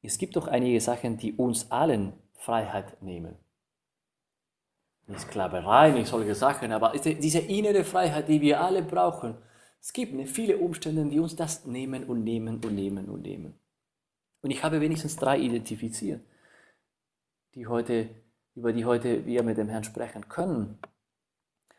es 0.00 0.16
gibt 0.16 0.36
doch 0.36 0.48
einige 0.48 0.80
Sachen, 0.80 1.18
die 1.18 1.34
uns 1.34 1.70
allen 1.70 2.14
Freiheit 2.34 3.02
nehmen. 3.02 3.36
Nicht 5.06 5.20
Sklaverei, 5.20 5.90
nicht 5.90 6.08
solche 6.08 6.34
Sachen, 6.34 6.72
aber 6.72 6.92
diese 6.92 7.40
innere 7.40 7.84
Freiheit, 7.84 8.28
die 8.28 8.40
wir 8.40 8.60
alle 8.60 8.82
brauchen. 8.82 9.36
Es 9.80 9.92
gibt 9.92 10.28
viele 10.30 10.56
Umstände, 10.56 11.04
die 11.04 11.18
uns 11.18 11.36
das 11.36 11.66
nehmen 11.66 12.04
und 12.04 12.24
nehmen 12.24 12.64
und 12.64 12.74
nehmen 12.74 13.08
und 13.10 13.22
nehmen. 13.22 13.61
Und 14.42 14.50
ich 14.50 14.62
habe 14.62 14.80
wenigstens 14.80 15.16
drei 15.16 15.38
identifiziert, 15.38 16.20
die 17.54 17.66
heute 17.66 18.10
über 18.54 18.72
die 18.72 18.84
heute 18.84 19.24
wir 19.24 19.42
mit 19.42 19.56
dem 19.56 19.68
Herrn 19.68 19.84
sprechen 19.84 20.28
können. 20.28 20.78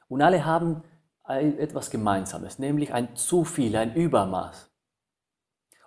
Und 0.07 0.21
alle 0.21 0.45
haben 0.45 0.83
etwas 1.25 1.89
Gemeinsames, 1.89 2.59
nämlich 2.59 2.93
ein 2.93 3.15
zu 3.15 3.45
viel, 3.45 3.75
ein 3.75 3.93
Übermaß. 3.93 4.69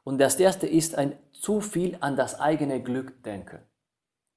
Und 0.05 0.19
das 0.19 0.37
erste 0.37 0.67
ist 0.67 0.95
ein 0.95 1.19
zu 1.33 1.61
viel 1.61 1.97
an 2.01 2.17
das 2.17 2.39
eigene 2.39 2.83
Glück 2.83 3.23
denken. 3.25 3.59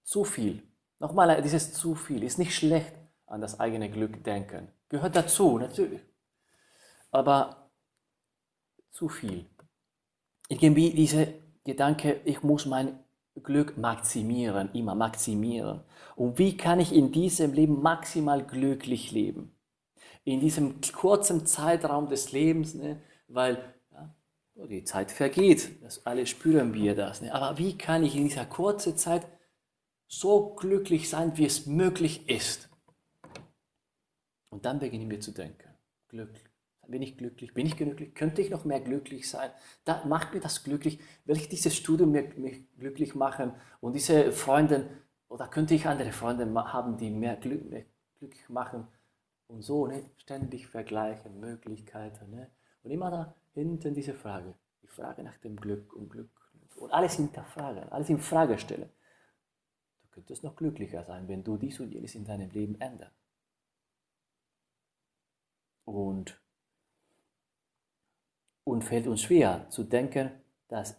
Zu 0.04 0.24
viel. 0.24 0.64
Nochmal, 0.98 1.42
dieses 1.42 1.74
zu 1.74 1.96
viel 1.96 2.24
ist 2.24 2.40
nicht 2.40 2.56
schlecht 2.56 2.94
an 3.28 3.42
das 3.42 3.60
eigene 3.60 3.90
Glück 3.90 4.24
denken. 4.24 4.70
Gehört 4.90 5.16
dazu, 5.16 5.60
natürlich. 5.60 6.02
Aber 7.12 7.70
zu 8.90 9.08
viel. 9.08 9.46
Irgendwie 10.50 10.92
diese 10.92 11.34
Gedanke, 11.64 12.22
ich 12.26 12.44
muss 12.44 12.66
mein 12.66 13.00
Glück 13.44 13.78
maximieren, 13.78 14.70
immer 14.74 14.96
maximieren. 14.96 15.82
Und 16.16 16.38
wie 16.38 16.58
kann 16.58 16.80
ich 16.80 16.94
in 16.94 17.12
diesem 17.12 17.54
Leben 17.54 17.82
maximal 17.82 18.44
glücklich 18.44 19.12
leben? 19.12 19.56
In 20.24 20.40
diesem 20.40 20.82
kurzen 20.94 21.46
Zeitraum 21.46 22.10
des 22.10 22.32
Lebens, 22.32 22.76
ne? 22.76 23.02
weil 23.28 23.74
ja, 23.92 24.16
die 24.68 24.84
Zeit 24.84 25.12
vergeht, 25.12 25.82
das 25.84 26.06
alle 26.06 26.26
spüren 26.26 26.74
wir 26.74 26.96
das. 26.96 27.22
Ne? 27.22 27.34
Aber 27.34 27.58
wie 27.58 27.78
kann 27.78 28.04
ich 28.04 28.16
in 28.16 28.26
dieser 28.26 28.46
kurzen 28.46 28.98
Zeit 28.98 29.26
so 30.08 30.56
glücklich 30.56 31.10
sein, 31.10 31.38
wie 31.38 31.46
es 31.46 31.66
möglich 31.66 32.30
ist? 32.30 32.70
Und 34.50 34.66
dann 34.66 34.80
beginnen 34.80 35.10
wir 35.10 35.22
zu 35.22 35.32
denken, 35.32 35.70
Glück, 36.10 36.32
bin 36.90 37.02
ich 37.02 37.18
glücklich? 37.18 37.54
Bin 37.54 37.66
ich 37.66 37.78
glücklich? 37.78 38.14
Könnte 38.16 38.42
ich 38.42 38.50
noch 38.50 38.66
mehr 38.66 38.80
glücklich 38.80 39.30
sein? 39.30 39.50
Da 39.86 40.06
macht 40.06 40.34
mir 40.34 40.40
das 40.40 40.64
glücklich. 40.64 41.00
Will 41.26 41.38
ich 41.38 41.50
dieses 41.50 41.76
Studium 41.76 42.12
mir, 42.12 42.24
mich 42.38 42.66
glücklich 42.78 43.16
machen? 43.16 43.54
Und 43.82 43.94
diese 43.94 44.32
Freunde, 44.32 44.90
oder 45.28 45.48
könnte 45.48 45.76
ich 45.76 45.86
andere 45.86 46.12
Freunde 46.12 46.52
haben, 46.72 46.98
die 46.98 47.10
mehr, 47.10 47.36
Glück, 47.36 47.70
mehr 47.70 47.86
glücklich 48.18 48.50
machen? 48.50 48.88
Und 49.48 49.62
so, 49.62 49.88
ne? 49.88 50.12
ständig 50.18 50.68
vergleichen, 50.68 51.40
Möglichkeiten. 51.40 52.30
Ne? 52.32 52.50
Und 52.84 52.92
immer 52.92 53.10
da 53.10 53.36
hinten 53.54 53.94
diese 53.94 54.14
Frage, 54.14 54.54
die 54.84 54.88
Frage 54.88 55.24
nach 55.24 55.38
dem 55.38 55.56
Glück 55.56 55.94
und 55.94 56.10
Glück 56.10 56.30
und 56.76 56.92
alles 56.92 57.16
hinterfragen, 57.16 57.90
alles 57.90 58.10
in 58.10 58.20
Frage 58.20 58.58
stellen. 58.58 58.90
Du 60.04 60.10
könntest 60.10 60.44
noch 60.44 60.56
glücklicher 60.56 61.04
sein, 61.04 61.28
wenn 61.28 61.44
du 61.44 61.58
dies 61.58 61.80
und 61.80 61.92
jenes 61.92 62.16
in 62.16 62.26
deinem 62.26 62.50
Leben 62.52 62.80
änderst. 62.80 63.16
Und, 65.86 66.40
und 68.70 68.84
fällt 68.84 69.08
uns 69.08 69.24
schwer 69.24 69.66
zu 69.70 69.84
denken, 69.84 70.32
dass 70.68 70.96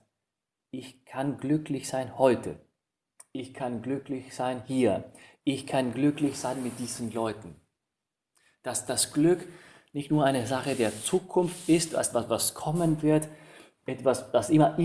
ich 0.73 1.05
kann 1.05 1.39
glücklich 1.39 1.89
sein 1.89 2.19
heute. 2.19 2.59
Ich 3.33 3.55
kann 3.55 3.81
glücklich 3.81 4.35
sein 4.35 4.63
hier. 4.67 5.05
Ich 5.45 5.67
kann 5.67 5.95
glücklich 5.95 6.37
sein 6.37 6.63
mit 6.63 6.79
diesen 6.81 7.13
Leuten. 7.13 7.55
Dass 8.63 8.87
das 8.87 9.13
Glück 9.13 9.47
nicht 9.93 10.11
nur 10.11 10.25
eine 10.25 10.47
Sache 10.47 10.75
der 10.75 10.93
Zukunft 11.03 11.69
ist, 11.69 11.95
etwas, 11.95 12.29
was 12.29 12.55
kommen 12.55 13.03
wird, 13.03 13.29
etwas, 13.87 14.31
das 14.33 14.51
immer 14.51 14.77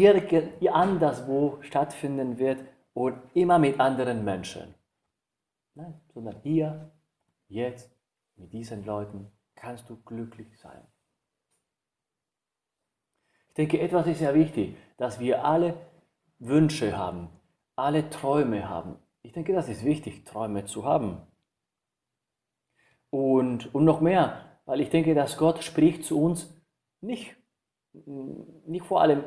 anderswo 0.72 1.58
stattfinden 1.62 2.38
wird 2.38 2.64
und 2.94 3.20
immer 3.34 3.60
mit 3.60 3.80
anderen 3.80 4.24
Menschen. 4.24 4.74
Nein, 5.74 6.00
sondern 6.14 6.40
hier, 6.42 6.92
jetzt, 7.48 7.90
mit 8.36 8.54
diesen 8.54 8.86
Leuten 8.86 9.32
kannst 9.56 9.90
du 9.90 9.98
glücklich 10.04 10.58
sein. 10.60 10.82
Ich 13.56 13.70
denke, 13.70 13.80
etwas 13.80 14.06
ist 14.06 14.20
sehr 14.20 14.36
wichtig, 14.36 14.76
dass 14.98 15.22
wir 15.22 15.46
alle 15.46 15.78
Wünsche 16.40 16.98
haben, 16.98 17.30
alle 17.78 18.10
Träume 18.10 18.68
haben. 18.68 18.98
Ich 19.22 19.32
denke, 19.32 19.54
das 19.54 19.70
ist 19.70 19.86
wichtig, 19.86 20.26
Träume 20.26 20.66
zu 20.66 20.84
haben. 20.84 21.22
Und, 23.12 23.74
und 23.74 23.86
noch 23.86 24.02
mehr, 24.02 24.60
weil 24.66 24.82
ich 24.82 24.90
denke, 24.90 25.16
dass 25.16 25.38
Gott 25.38 25.64
spricht 25.64 26.04
zu 26.04 26.22
uns 26.22 26.54
nicht, 27.00 27.38
nicht 27.94 28.86
vor 28.86 29.00
allem 29.00 29.24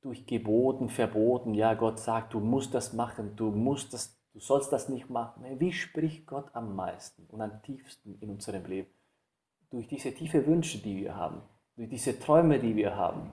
durch 0.00 0.24
Geboten, 0.24 0.88
Verboten. 0.88 1.52
Ja, 1.52 1.74
Gott 1.74 1.98
sagt, 1.98 2.32
du 2.32 2.40
musst 2.40 2.72
das 2.72 2.94
machen, 2.94 3.36
du 3.36 3.50
musst 3.50 3.92
das, 3.92 4.18
du 4.32 4.40
sollst 4.40 4.72
das 4.72 4.88
nicht 4.88 5.10
machen. 5.10 5.44
Wie 5.60 5.72
spricht 5.74 6.26
Gott 6.26 6.46
am 6.54 6.74
meisten 6.74 7.26
und 7.26 7.42
am 7.42 7.60
tiefsten 7.62 8.16
in 8.22 8.30
unserem 8.30 8.64
Leben? 8.64 8.88
Durch 9.68 9.86
diese 9.86 10.14
tiefe 10.14 10.46
Wünsche, 10.46 10.78
die 10.78 10.96
wir 10.96 11.14
haben, 11.14 11.42
durch 11.74 11.90
diese 11.90 12.18
Träume, 12.18 12.58
die 12.58 12.74
wir 12.74 12.96
haben. 12.96 13.32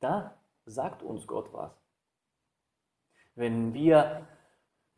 Da 0.00 0.34
sagt 0.66 1.02
uns 1.02 1.26
Gott 1.26 1.52
was. 1.52 1.70
Wenn 3.34 3.72
wir 3.74 4.26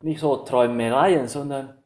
nicht 0.01 0.19
so 0.19 0.37
Träumereien, 0.37 1.27
sondern 1.27 1.77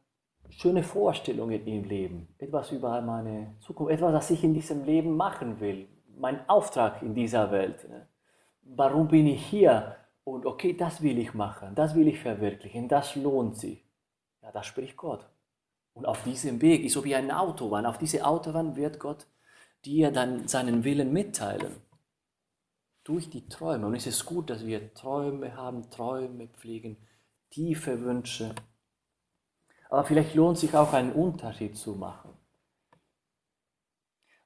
schöne 0.50 0.84
Vorstellungen 0.84 1.66
im 1.66 1.84
Leben, 1.84 2.28
etwas 2.38 2.72
über 2.72 3.02
meine 3.02 3.56
Zukunft, 3.60 3.94
etwas, 3.94 4.14
was 4.14 4.30
ich 4.30 4.44
in 4.44 4.54
diesem 4.54 4.84
Leben 4.86 5.16
machen 5.16 5.60
will, 5.60 5.88
mein 6.16 6.48
Auftrag 6.48 7.02
in 7.02 7.16
dieser 7.16 7.52
Welt. 7.52 7.88
Ne? 7.90 8.08
Warum 8.62 9.08
bin 9.08 9.28
ich 9.28 9.46
hier? 9.46 9.96
Und 10.24 10.46
okay, 10.46 10.74
das 10.74 11.02
will 11.02 11.18
ich 11.18 11.34
machen, 11.34 11.76
das 11.76 11.96
will 11.96 12.08
ich 12.08 12.20
verwirklichen, 12.20 12.88
das 12.88 13.16
lohnt 13.16 13.58
sich. 13.58 13.84
Ja, 14.42 14.52
da 14.52 14.64
spricht 14.64 14.96
Gott. 14.96 15.28
Und 15.94 16.06
auf 16.06 16.24
diesem 16.24 16.62
Weg 16.62 16.86
ist 16.86 16.94
so 16.94 17.04
wie 17.04 17.16
eine 17.16 17.38
Autobahn. 17.38 17.86
Auf 17.86 17.98
diese 17.98 18.26
Autobahn 18.26 18.76
wird 18.76 19.00
Gott 19.00 19.28
dir 19.86 20.12
dann 20.12 20.48
seinen 20.48 20.84
Willen 20.84 21.12
mitteilen 21.12 21.76
durch 23.04 23.30
die 23.30 23.48
Träume. 23.48 23.88
Und 23.88 23.96
es 23.96 24.08
ist 24.08 24.26
gut, 24.26 24.50
dass 24.50 24.66
wir 24.66 24.94
Träume 24.94 25.56
haben, 25.56 25.90
Träume 25.90 26.48
pflegen, 26.48 26.98
tiefe 27.50 28.02
Wünsche. 28.02 28.56
Aber 29.90 30.04
vielleicht 30.04 30.36
lohnt 30.36 30.58
sich 30.58 30.76
auch 30.76 30.94
einen 30.94 31.12
Unterschied 31.12 31.78
zu 31.78 31.94
machen. 31.94 32.32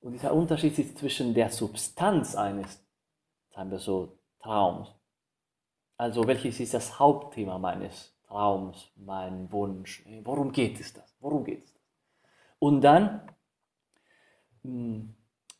Und 0.01 0.13
dieser 0.13 0.33
Unterschied 0.33 0.77
ist 0.79 0.97
zwischen 0.97 1.33
der 1.33 1.49
Substanz 1.49 2.35
eines, 2.35 2.83
sagen 3.53 3.71
wir 3.71 3.79
so, 3.79 4.17
Traums. 4.39 4.89
Also 5.97 6.27
welches 6.27 6.59
ist 6.59 6.73
das 6.73 6.99
Hauptthema 6.99 7.57
meines 7.57 8.15
Traums, 8.27 8.91
mein 8.95 9.51
Wunsch? 9.51 10.05
Worum 10.23 10.51
geht 10.51 10.79
es 10.79 10.93
das? 10.93 11.15
Worum 11.19 11.43
geht 11.43 11.65
es? 11.65 11.73
Und 12.59 12.81
dann 12.81 13.27
hm, 14.63 15.15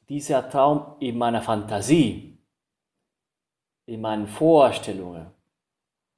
dieser 0.10 0.50
Traum 0.50 0.96
in 1.00 1.18
meiner 1.18 1.42
Fantasie, 1.42 2.37
in 3.88 4.02
meinen 4.02 4.28
Vorstellungen, 4.28 5.28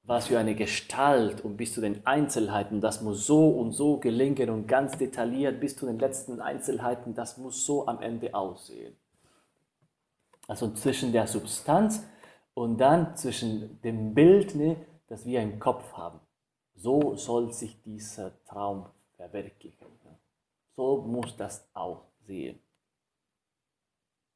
was 0.03 0.27
für 0.27 0.39
eine 0.39 0.55
Gestalt 0.55 1.41
und 1.45 1.55
bis 1.55 1.73
zu 1.73 1.81
den 1.81 2.05
Einzelheiten, 2.05 2.81
das 2.81 3.01
muss 3.01 3.27
so 3.27 3.49
und 3.49 3.71
so 3.71 3.97
gelingen 3.97 4.49
und 4.49 4.67
ganz 4.67 4.97
detailliert 4.97 5.59
bis 5.59 5.77
zu 5.77 5.85
den 5.85 5.99
letzten 5.99 6.41
Einzelheiten, 6.41 7.13
das 7.13 7.37
muss 7.37 7.63
so 7.65 7.87
am 7.87 8.01
Ende 8.01 8.33
aussehen. 8.33 8.95
Also 10.47 10.71
zwischen 10.73 11.11
der 11.11 11.27
Substanz 11.27 12.03
und 12.55 12.79
dann 12.79 13.15
zwischen 13.15 13.79
dem 13.83 14.15
Bild, 14.15 14.55
ne, 14.55 14.77
das 15.07 15.25
wir 15.25 15.41
im 15.41 15.59
Kopf 15.59 15.93
haben. 15.93 16.19
So 16.73 17.15
soll 17.15 17.53
sich 17.53 17.79
dieser 17.83 18.43
Traum 18.45 18.87
verwirklichen. 19.15 19.85
So 20.75 21.01
muss 21.01 21.35
das 21.35 21.67
aussehen. 21.73 22.57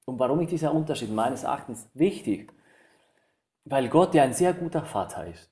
Und 0.05 0.19
warum 0.19 0.41
ist 0.41 0.51
dieser 0.51 0.73
Unterschied 0.73 1.09
meines 1.09 1.43
Erachtens 1.43 1.89
wichtig? 1.93 2.53
Weil 3.65 3.89
Gott 3.89 4.13
ja 4.13 4.23
ein 4.23 4.33
sehr 4.33 4.53
guter 4.53 4.83
Vater 4.83 5.27
ist. 5.27 5.51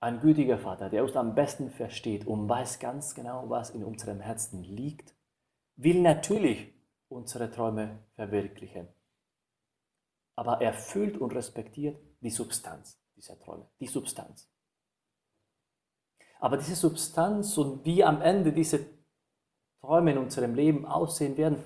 Ein 0.00 0.20
gütiger 0.20 0.58
Vater, 0.58 0.90
der 0.90 1.04
uns 1.04 1.14
am 1.14 1.34
besten 1.34 1.70
versteht 1.70 2.26
und 2.26 2.48
weiß 2.48 2.80
ganz 2.80 3.14
genau, 3.14 3.48
was 3.48 3.70
in 3.70 3.84
unserem 3.84 4.20
Herzen 4.20 4.64
liegt, 4.64 5.14
will 5.76 6.02
natürlich 6.02 6.74
unsere 7.08 7.50
Träume 7.50 8.00
verwirklichen. 8.14 8.88
Aber 10.36 10.60
er 10.60 10.72
fühlt 10.72 11.18
und 11.18 11.34
respektiert 11.34 12.00
die 12.20 12.30
Substanz 12.30 13.00
dieser 13.16 13.38
Träume, 13.38 13.68
die 13.78 13.86
Substanz. 13.86 14.50
Aber 16.40 16.56
diese 16.56 16.74
Substanz 16.74 17.56
und 17.56 17.84
wie 17.84 18.02
am 18.02 18.20
Ende 18.20 18.52
diese 18.52 18.84
Träume 19.80 20.12
in 20.12 20.18
unserem 20.18 20.56
Leben 20.56 20.84
aussehen 20.86 21.36
werden, 21.36 21.62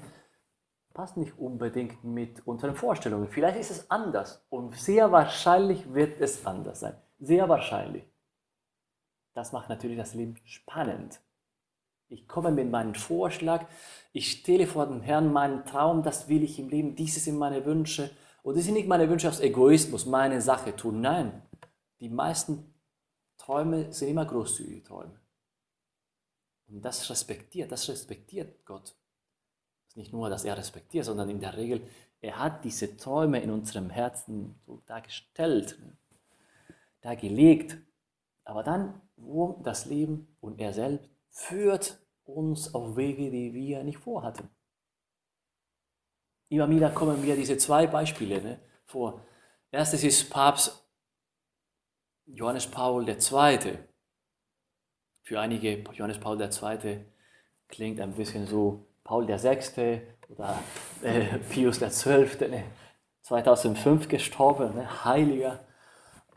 passt 0.97 1.19
nicht 1.19 1.39
unbedingt 1.39 2.03
mit 2.05 2.47
unseren 2.47 2.75
Vorstellungen. 2.75 3.29
Vielleicht 3.29 3.59
ist 3.59 3.71
es 3.71 3.91
anders 3.91 4.43
und 4.49 4.75
sehr 4.75 5.13
wahrscheinlich 5.13 5.93
wird 5.93 6.19
es 6.23 6.47
anders 6.47 6.81
sein. 6.81 6.97
Sehr 7.19 7.51
wahrscheinlich. 7.51 8.05
Das 9.35 9.53
macht 9.53 9.69
natürlich 9.69 9.99
das 9.99 10.15
Leben 10.15 10.37
spannend. 10.47 11.21
Ich 12.09 12.27
komme 12.27 12.51
mit 12.51 12.71
meinem 12.71 12.95
Vorschlag, 12.95 13.67
ich 14.15 14.31
stelle 14.31 14.67
vor 14.67 14.87
dem 14.87 15.03
Herrn 15.03 15.35
meinen 15.35 15.67
Traum, 15.67 16.03
das 16.03 16.29
will 16.29 16.43
ich 16.43 16.59
im 16.59 16.71
Leben, 16.71 16.97
dieses 16.97 17.25
sind 17.25 17.37
meine 17.37 17.67
Wünsche. 17.67 18.11
Und 18.43 18.57
das 18.57 18.65
sind 18.65 18.73
nicht 18.73 18.89
meine 18.89 19.11
Wünsche 19.11 19.29
aus 19.29 19.41
Egoismus, 19.41 20.07
meine 20.07 20.41
Sache 20.41 20.75
tun. 20.75 21.03
Nein, 21.03 21.43
die 22.01 22.09
meisten 22.09 22.75
Träume 23.37 23.93
sind 23.93 24.09
immer 24.09 24.25
großzügige 24.25 24.83
Träume. 24.83 25.21
Und 26.69 26.81
das 26.83 27.11
respektiert, 27.11 27.71
das 27.71 27.87
respektiert 27.87 28.65
Gott 28.65 28.97
nicht 29.97 30.13
nur, 30.13 30.29
dass 30.29 30.45
er 30.45 30.57
respektiert, 30.57 31.05
sondern 31.05 31.31
in 31.31 31.41
der 31.41 31.57
Regel, 31.57 31.83
er 32.21 32.39
hat 32.39 32.65
diese 32.65 32.97
Träume 32.97 33.41
in 33.41 33.51
unserem 33.51 33.91
Herzen 33.91 34.59
so 34.67 34.83
dargestellt, 34.87 35.79
dargelegt. 37.01 37.79
Aber 38.45 38.63
dann 38.63 39.01
wo 39.17 39.61
das 39.63 39.87
Leben 39.87 40.37
und 40.41 40.61
er 40.61 40.73
selbst 40.73 41.09
führt 41.31 41.99
uns 42.25 42.75
auf 42.75 42.97
Wege, 42.97 43.31
die 43.31 43.53
wir 43.55 43.83
nicht 43.83 43.99
vorhatten. 43.99 44.49
Immer 46.49 46.69
wieder 46.71 46.91
kommen 46.91 47.21
mir 47.21 47.35
diese 47.35 47.57
zwei 47.57 47.87
Beispiele 47.87 48.41
ne, 48.41 48.61
vor. 48.85 49.21
Erstes 49.71 50.05
ist 50.05 50.31
Papst 50.31 50.87
Johannes 52.27 52.67
Paul 52.67 53.09
II. 53.09 53.79
Für 55.23 55.41
einige 55.41 55.83
Johannes 55.93 56.21
Paul 56.21 56.41
II. 56.41 57.05
klingt 57.69 58.01
ein 58.01 58.15
bisschen 58.15 58.47
so 58.47 58.86
Paul 59.07 59.29
VI. 59.29 60.03
oder 60.29 60.59
äh, 61.03 61.39
Pius 61.49 61.79
XII. 61.79 62.65
2005 63.23 64.09
gestorben, 64.09 64.75
ne? 64.75 65.05
heiliger, 65.05 65.61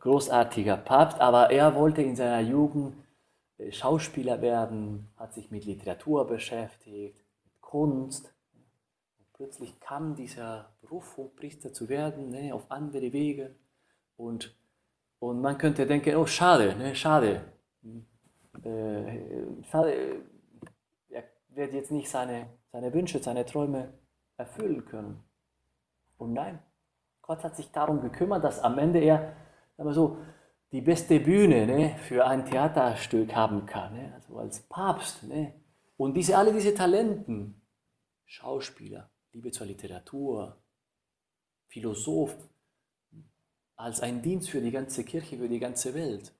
großartiger 0.02 0.78
Papst, 0.78 1.20
aber 1.20 1.50
er 1.50 1.74
wollte 1.74 2.04
in 2.04 2.16
seiner 2.16 2.42
Jugend 2.42 2.96
äh, 3.58 3.72
Schauspieler 3.72 4.42
werden, 4.42 5.08
hat 5.18 5.34
sich 5.34 5.50
mit 5.50 5.66
Literatur 5.66 6.28
beschäftigt, 6.28 7.18
mit 7.44 7.62
Kunst. 7.62 8.34
Und 9.18 9.34
plötzlich 9.34 9.80
kam 9.80 10.16
dieser 10.16 10.70
Berufung, 10.82 11.36
Priester 11.36 11.74
zu 11.74 11.90
werden, 11.90 12.30
ne, 12.30 12.54
auf 12.54 12.70
andere 12.70 13.12
Wege. 13.12 13.56
Und, 14.16 14.56
und 15.18 15.42
man 15.42 15.58
könnte 15.58 15.88
denken, 15.88 16.16
oh 16.16 16.28
schade, 16.28 16.76
ne, 16.76 16.94
schade. 16.94 17.42
Äh, 18.64 19.20
schade, 19.72 20.22
er 21.10 21.24
wird 21.50 21.74
jetzt 21.74 21.92
nicht 21.92 22.10
seine 22.10 22.59
seine 22.72 22.94
Wünsche, 22.94 23.22
seine 23.22 23.46
Träume 23.46 23.94
erfüllen 24.38 24.86
können. 24.86 25.24
Und 26.18 26.34
nein, 26.34 26.60
Gott 27.22 27.44
hat 27.44 27.56
sich 27.56 27.72
darum 27.72 28.02
gekümmert, 28.02 28.44
dass 28.44 28.60
am 28.60 28.78
Ende 28.78 29.00
er 29.00 29.36
aber 29.78 29.94
so, 29.94 30.18
die 30.72 30.82
beste 30.82 31.20
Bühne 31.20 31.66
ne, 31.66 31.98
für 31.98 32.28
ein 32.28 32.46
Theaterstück 32.46 33.34
haben 33.34 33.66
kann, 33.66 33.94
ne, 33.94 34.14
also 34.14 34.38
als 34.38 34.62
Papst. 34.62 35.24
Ne. 35.24 35.54
Und 35.98 36.16
diese, 36.16 36.38
alle 36.38 36.54
diese 36.54 36.74
Talenten, 36.74 37.62
Schauspieler, 38.26 39.10
Liebe 39.32 39.52
zur 39.52 39.68
Literatur, 39.68 40.62
Philosoph 41.68 42.36
als 43.76 44.02
ein 44.02 44.22
Dienst 44.22 44.50
für 44.50 44.62
die 44.62 44.72
ganze 44.72 45.04
Kirche, 45.04 45.38
für 45.38 45.48
die 45.48 45.60
ganze 45.60 45.94
Welt. 45.94 46.34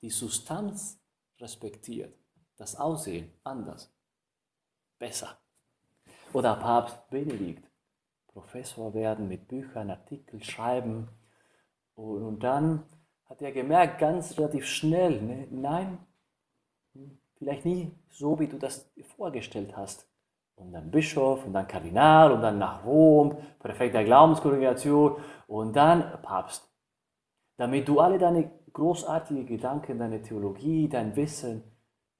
Die 0.00 0.10
Substanz 0.10 1.00
respektiert, 1.40 2.14
das 2.56 2.76
Aussehen 2.76 3.32
anders, 3.42 3.92
besser. 4.98 5.38
Oder 6.32 6.56
Papst 6.56 7.08
Benedikt, 7.10 7.68
Professor 8.26 8.92
werden 8.94 9.28
mit 9.28 9.48
Büchern, 9.48 9.90
Artikeln, 9.90 10.42
Schreiben. 10.42 11.08
Und, 11.94 12.22
und 12.22 12.42
dann 12.42 12.82
hat 13.24 13.40
er 13.42 13.52
gemerkt, 13.52 13.98
ganz 13.98 14.38
relativ 14.38 14.66
schnell, 14.66 15.20
ne, 15.22 15.48
nein, 15.50 15.98
vielleicht 17.38 17.64
nie 17.64 17.90
so, 18.10 18.38
wie 18.38 18.46
du 18.46 18.58
das 18.58 18.90
vorgestellt 19.16 19.76
hast. 19.76 20.08
Und 20.56 20.72
dann 20.72 20.90
Bischof 20.90 21.44
und 21.44 21.52
dann 21.52 21.68
Kardinal 21.68 22.32
und 22.32 22.40
dann 22.40 22.58
nach 22.58 22.84
Rom, 22.84 23.36
Präfekt 23.58 23.94
der 23.94 24.04
Glaubenskongregation 24.04 25.16
und 25.46 25.76
dann 25.76 26.20
Papst. 26.22 26.70
Damit 27.58 27.88
du 27.88 28.00
alle 28.00 28.18
deine 28.18 28.50
großartigen 28.72 29.46
Gedanken, 29.46 29.98
deine 29.98 30.22
Theologie, 30.22 30.88
dein 30.88 31.14
Wissen 31.16 31.62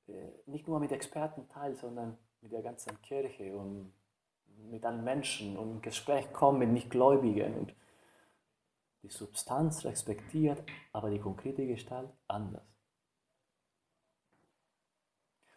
äh, 0.06 0.12
nicht 0.46 0.68
nur 0.68 0.80
mit 0.80 0.92
Experten 0.92 1.48
teilst, 1.48 1.80
sondern 1.80 2.18
mit 2.46 2.52
der 2.52 2.62
ganzen 2.62 3.02
Kirche 3.02 3.56
und 3.56 3.92
mit 4.70 4.84
allen 4.84 5.02
Menschen 5.02 5.56
und 5.56 5.82
Gespräch 5.82 6.32
kommen 6.32 6.60
mit 6.60 6.68
Nichtgläubigen 6.68 7.54
und 7.54 7.74
die 9.02 9.08
Substanz 9.08 9.84
respektiert, 9.84 10.62
aber 10.92 11.10
die 11.10 11.18
konkrete 11.18 11.66
Gestalt 11.66 12.08
anders. 12.28 12.62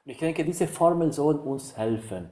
Und 0.04 0.12
ich 0.12 0.18
denke, 0.18 0.44
diese 0.44 0.68
Formel 0.68 1.14
soll 1.14 1.36
uns 1.36 1.78
helfen. 1.78 2.32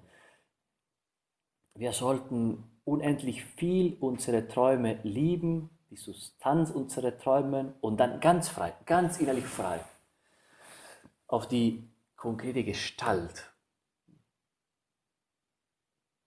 Wir 1.75 1.91
sollten 1.91 2.81
unendlich 2.83 3.45
viel 3.45 3.95
unsere 3.99 4.47
Träume 4.47 4.99
lieben, 5.03 5.69
die 5.91 5.97
Substanz 5.97 6.71
unserer 6.71 7.15
Träume 7.15 7.75
und 7.81 7.99
dann 7.99 8.19
ganz 8.21 8.49
frei, 8.49 8.73
ganz 8.87 9.19
innerlich 9.19 9.45
frei 9.45 9.81
auf 11.27 11.47
die 11.47 11.87
konkrete 12.15 12.63
Gestalt. 12.63 13.53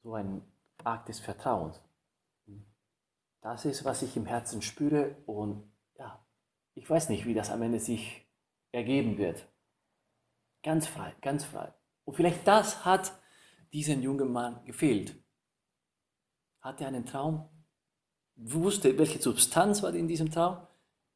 So 0.03 0.15
ein 0.15 0.43
Akt 0.85 1.09
des 1.09 1.21
Vertrauens. 1.21 1.81
Das 3.43 3.65
ist, 3.65 3.85
was 3.85 4.03
ich 4.03 4.17
im 4.17 4.27
Herzen 4.27 4.61
spüre 4.61 5.17
und 5.27 5.71
ja, 5.99 6.25
ich 6.75 6.89
weiß 6.89 7.09
nicht, 7.09 7.27
wie 7.27 7.35
das 7.35 7.51
am 7.51 7.63
Ende 7.63 7.81
sich 7.81 8.27
ergeben 8.73 9.17
wird. 9.19 9.47
Ganz 10.63 10.87
frei, 10.87 11.15
ganz 11.23 11.45
frei. 11.45 11.73
Und 12.05 12.15
vielleicht 12.15 12.47
das 12.47 12.85
hat 12.85 13.13
diesem 13.73 14.03
jungen 14.03 14.31
Mann 14.33 14.65
gefehlt. 14.65 15.15
Hatte 16.61 16.87
einen 16.87 17.07
Traum, 17.07 17.49
wusste, 18.37 18.99
welche 18.99 19.21
Substanz 19.21 19.83
war 19.83 19.95
in 19.95 20.09
diesem 20.09 20.31
Traum, 20.31 20.59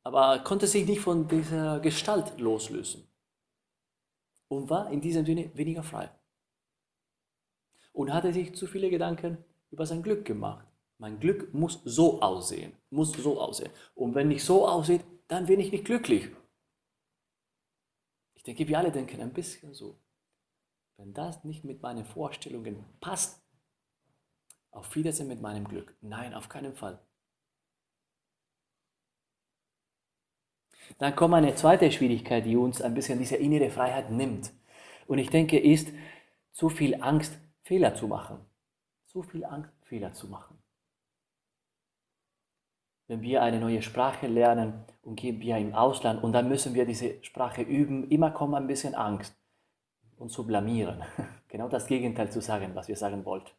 aber 0.03 0.39
konnte 0.41 0.67
sich 0.67 0.87
nicht 0.87 1.01
von 1.01 1.29
dieser 1.29 1.81
Gestalt 1.81 2.39
loslösen 2.39 3.07
und 4.49 4.71
war 4.71 4.91
in 4.91 5.01
diesem 5.01 5.27
Sinne 5.27 5.51
weniger 5.55 5.83
frei. 5.83 6.11
Und 7.95 8.13
hatte 8.13 8.35
sich 8.35 8.55
zu 8.55 8.67
viele 8.67 8.91
Gedanken 8.91 9.39
über 9.71 9.87
sein 9.87 10.03
Glück 10.03 10.27
gemacht. 10.27 10.67
Mein 10.99 11.19
Glück 11.21 11.55
muss 11.55 11.81
so 11.85 12.21
aussehen, 12.21 12.73
muss 12.91 13.13
so 13.13 13.41
aussehen. 13.41 13.71
Und 13.95 14.15
wenn 14.15 14.29
nicht 14.29 14.45
so 14.45 14.69
aussieht, 14.69 15.03
dann 15.29 15.47
bin 15.47 15.61
ich 15.61 15.73
nicht 15.73 15.87
glücklich. 15.87 16.31
Ich 18.35 18.43
denke, 18.43 18.69
wir 18.69 18.79
alle 18.79 18.93
denken 18.93 19.23
ein 19.23 19.33
bisschen 19.33 19.73
so. 19.73 19.97
Wenn 20.97 21.15
das 21.15 21.45
nicht 21.45 21.65
mit 21.65 21.83
meinen 21.83 22.05
Vorstellungen 22.05 22.85
passt, 23.01 23.41
auf 24.71 24.95
Wiedersehen 24.97 25.29
mit 25.29 25.41
meinem 25.41 25.67
Glück. 25.67 25.97
Nein, 26.01 26.35
auf 26.35 26.49
keinen 26.49 26.75
Fall. 26.75 26.99
Dann 30.99 31.17
kommt 31.17 31.35
eine 31.35 31.55
zweite 31.55 31.91
Schwierigkeit, 31.91 32.45
die 32.45 32.57
uns 32.57 32.83
ein 32.83 32.95
bisschen 32.95 33.19
diese 33.19 33.37
innere 33.37 33.71
Freiheit 33.71 34.11
nimmt. 34.11 34.53
Und 35.07 35.19
ich 35.19 35.31
denke, 35.31 35.59
ist 35.59 35.89
zu 36.53 36.69
viel 36.69 37.03
Angst, 37.03 37.39
Fehler 37.65 37.95
zu 37.95 38.07
machen. 38.07 38.45
Zu 39.07 39.23
viel 39.23 39.45
Angst, 39.45 39.73
Fehler 39.85 40.13
zu 40.13 40.29
machen. 40.29 40.59
Wenn 43.07 43.23
wir 43.23 43.43
eine 43.43 43.59
neue 43.59 43.81
Sprache 43.83 44.27
lernen 44.27 44.85
und 45.03 45.17
gehen 45.17 45.41
wir 45.41 45.57
im 45.57 45.75
Ausland 45.75 46.23
und 46.23 46.33
dann 46.33 46.49
müssen 46.49 46.75
wir 46.75 46.85
diese 46.85 47.23
Sprache 47.23 47.63
üben, 47.63 48.09
immer 48.11 48.31
kommt 48.31 48.55
ein 48.55 48.67
bisschen 48.67 48.95
Angst, 48.95 49.35
uns 50.17 50.33
zu 50.33 50.47
blamieren. 50.47 51.03
Genau 51.49 51.69
das 51.69 51.87
Gegenteil 51.87 52.33
zu 52.33 52.41
sagen, 52.41 52.75
was 52.75 52.89
wir 52.89 52.97
sagen 52.97 53.25
wollten. 53.25 53.53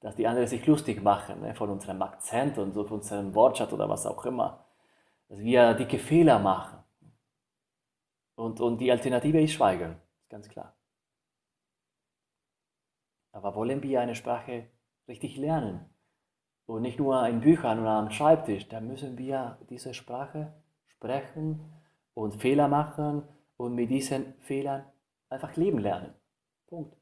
Dass 0.00 0.14
die 0.14 0.26
anderen 0.26 0.46
sich 0.46 0.66
lustig 0.66 1.02
machen 1.02 1.40
ne, 1.40 1.54
von 1.54 1.70
unserem 1.70 2.02
Akzent 2.02 2.58
und 2.58 2.74
von 2.74 2.86
unserem 2.86 3.34
Wortschatz 3.34 3.72
oder 3.72 3.88
was 3.88 4.04
auch 4.04 4.26
immer. 4.26 4.66
Dass 5.30 5.38
wir 5.38 5.72
dicke 5.72 5.98
Fehler 5.98 6.38
machen. 6.38 6.84
Und, 8.34 8.60
und 8.60 8.76
die 8.78 8.92
Alternative 8.92 9.40
ist 9.40 9.52
Schweigen, 9.52 9.96
ganz 10.28 10.50
klar. 10.50 10.77
Aber 13.38 13.54
wollen 13.54 13.82
wir 13.82 14.00
eine 14.00 14.14
Sprache 14.14 14.66
richtig 15.06 15.36
lernen, 15.36 15.88
und 16.68 16.82
nicht 16.82 16.98
nur 16.98 17.26
in 17.26 17.40
Büchern 17.40 17.80
oder 17.80 17.92
am 17.92 18.10
Schreibtisch. 18.10 18.68
Da 18.68 18.80
müssen 18.80 19.16
wir 19.16 19.58
diese 19.70 19.94
Sprache 19.94 20.52
sprechen 20.86 21.60
und 22.12 22.34
Fehler 22.34 22.68
machen 22.68 23.22
und 23.56 23.74
mit 23.74 23.90
diesen 23.90 24.34
Fehlern 24.40 24.84
einfach 25.30 25.56
leben 25.56 25.78
lernen. 25.78 26.12
Punkt. 26.66 26.94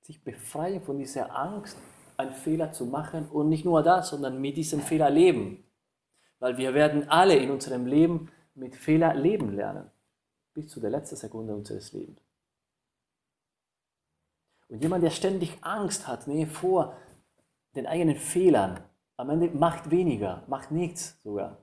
Sich 0.00 0.24
befreien 0.24 0.80
von 0.80 0.98
dieser 0.98 1.36
Angst, 1.36 1.76
einen 2.16 2.32
Fehler 2.32 2.72
zu 2.72 2.86
machen 2.86 3.28
und 3.28 3.50
nicht 3.50 3.66
nur 3.66 3.82
das, 3.82 4.08
sondern 4.08 4.40
mit 4.40 4.56
diesem 4.56 4.80
Fehler 4.80 5.10
leben. 5.10 5.64
Weil 6.38 6.56
wir 6.56 6.72
werden 6.72 7.06
alle 7.10 7.36
in 7.36 7.50
unserem 7.50 7.84
Leben 7.84 8.30
mit 8.54 8.74
Fehler 8.76 9.14
leben 9.14 9.54
lernen. 9.54 9.90
Bis 10.54 10.68
zu 10.68 10.80
der 10.80 10.90
letzten 10.90 11.16
Sekunde 11.16 11.54
unseres 11.54 11.92
Lebens. 11.92 12.29
Und 14.70 14.82
jemand, 14.82 15.02
der 15.02 15.10
ständig 15.10 15.58
Angst 15.62 16.06
hat 16.06 16.28
nee, 16.28 16.46
vor 16.46 16.96
den 17.74 17.88
eigenen 17.88 18.14
Fehlern. 18.16 18.78
Am 19.16 19.28
Ende 19.28 19.50
macht 19.50 19.90
weniger, 19.90 20.44
macht 20.46 20.70
nichts 20.70 21.20
sogar. 21.24 21.58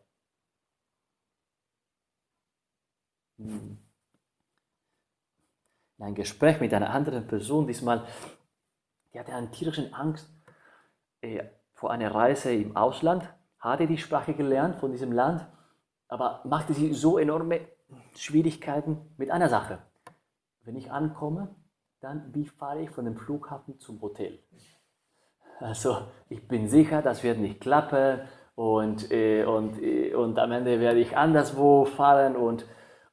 Hm. 3.38 3.78
In 5.98 6.06
einem 6.06 6.15
Gespräch 6.15 6.60
mit 6.60 6.74
einer 6.74 6.89
anderen 6.89 7.26
Person, 7.28 7.65
diesmal, 7.65 8.06
die 9.13 9.20
hatte 9.20 9.34
eine 9.34 9.50
tierische 9.52 9.91
Angst 9.93 10.30
äh, 11.22 11.46
vor 11.74 11.91
einer 11.91 12.13
Reise 12.13 12.54
im 12.54 12.76
Ausland, 12.76 13.24
hatte 13.58 13.88
die 13.88 13.98
Sprache 13.98 14.34
gelernt 14.34 14.76
von 14.76 14.91
diesem 14.91 15.13
Land, 15.13 15.48
aber 16.10 16.41
machte 16.43 16.74
sie 16.74 16.93
so 16.93 17.17
enorme 17.17 17.62
Schwierigkeiten 18.15 19.13
mit 19.17 19.32
einer 19.32 19.50
Sache. 19.50 19.82
Wenn 20.63 20.76
ich 20.76 20.91
ankomme, 20.91 21.56
dann 22.01 22.33
wie 22.33 22.45
fahre 22.45 22.81
ich 22.81 22.89
von 22.89 23.05
dem 23.05 23.17
Flughafen 23.17 23.79
zum 23.79 24.01
Hotel? 24.01 24.39
Also 25.60 26.07
ich 26.29 26.47
bin 26.47 26.69
sicher, 26.69 27.01
das 27.01 27.23
wird 27.23 27.39
nicht 27.39 27.60
klappen 27.60 28.21
und, 28.55 29.12
äh, 29.12 29.43
und, 29.45 29.81
äh, 29.81 30.13
und 30.13 30.38
am 30.38 30.51
Ende 30.51 30.79
werde 30.79 30.99
ich 30.99 31.17
anderswo 31.17 31.86
fahren 31.86 32.36
und, 32.36 32.65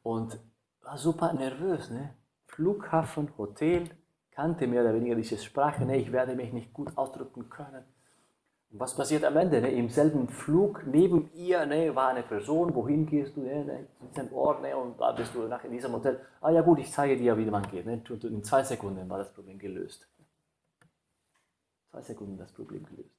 und 0.02 0.38
war 0.82 0.98
super 0.98 1.32
nervös. 1.32 1.90
Ne? 1.90 2.14
Flughafen, 2.46 3.32
Hotel, 3.38 3.88
kannte 4.30 4.66
mehr 4.66 4.82
oder 4.82 4.94
weniger 4.94 5.14
diese 5.16 5.38
Sprache, 5.38 5.84
ne? 5.84 5.96
ich 5.96 6.12
werde 6.12 6.34
mich 6.34 6.52
nicht 6.52 6.72
gut 6.72 6.96
ausdrücken 6.96 7.48
können. 7.48 7.84
Was 8.76 8.94
passiert 8.94 9.24
am 9.24 9.37
Ende? 9.37 9.60
Ne? 9.60 9.70
Im 9.70 9.88
selben 9.88 10.28
Flug 10.28 10.84
neben 10.87 11.30
ihr 11.34 11.64
ne, 11.64 11.94
war 11.94 12.08
eine 12.08 12.22
Person, 12.22 12.74
wohin 12.74 13.06
gehst 13.06 13.37
du? 13.37 13.42
Ne? 13.42 13.64
ne 13.64 13.87
Diesen 14.10 14.32
Ort 14.32 14.62
ne? 14.62 14.76
und 14.76 15.00
da 15.00 15.12
bist 15.12 15.34
du 15.34 15.42
nach 15.42 15.62
in 15.64 15.72
diesem 15.72 15.92
Hotel. 15.92 16.20
Ah 16.40 16.50
ja 16.50 16.60
gut, 16.60 16.80
ich 16.80 16.90
zeige 16.90 17.16
dir, 17.16 17.37
wie 17.38 17.44
man 17.44 17.62
geht. 17.70 17.87
Ne? 17.87 18.02
In 18.22 18.42
zwei 18.42 18.62
Sekunden 18.64 19.08
war 19.08 19.18
das 19.18 19.32
Problem 19.32 19.58
gelöst 19.58 20.08
zwei 21.94 22.02
Sekunden 22.02 22.37
das 22.37 22.50
Problem 22.52 22.84
gelöst. 22.84 23.14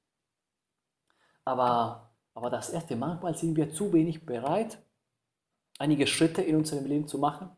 Aber, 1.46 2.12
aber 2.34 2.50
das 2.50 2.70
erste, 2.70 2.96
manchmal 2.96 3.36
sind 3.36 3.56
wir 3.56 3.72
zu 3.72 3.94
wenig 3.94 4.26
bereit, 4.26 4.78
einige 5.80 6.08
Schritte 6.08 6.41
in 6.41 6.58
unserem 6.58 6.86
Leben 6.86 7.08
zu 7.08 7.18
machen, 7.18 7.50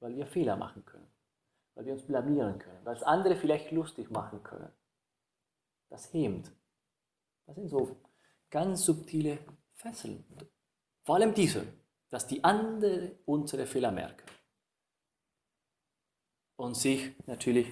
weil 0.00 0.14
wir 0.16 0.26
Fehler 0.26 0.56
machen 0.56 0.84
können, 0.84 1.08
weil 1.74 1.86
wir 1.86 1.94
uns 1.94 2.06
blamieren 2.06 2.58
können, 2.58 2.84
weil 2.84 2.96
es 2.96 3.02
andere 3.02 3.36
vielleicht 3.36 3.70
lustig 3.72 4.10
machen 4.10 4.42
können. 4.42 4.70
Das 5.88 6.12
hemmt. 6.12 6.50
Das 7.46 7.56
sind 7.56 7.68
so 7.68 7.96
ganz 8.50 8.84
subtile 8.84 9.38
Fesseln. 9.72 10.24
Vor 11.02 11.16
allem 11.16 11.34
diese, 11.34 11.66
dass 12.08 12.26
die 12.26 12.42
anderen 12.42 13.12
unsere 13.26 13.66
Fehler 13.66 13.90
merken 13.90 14.24
und 16.56 16.76
sich 16.76 17.12
natürlich 17.26 17.66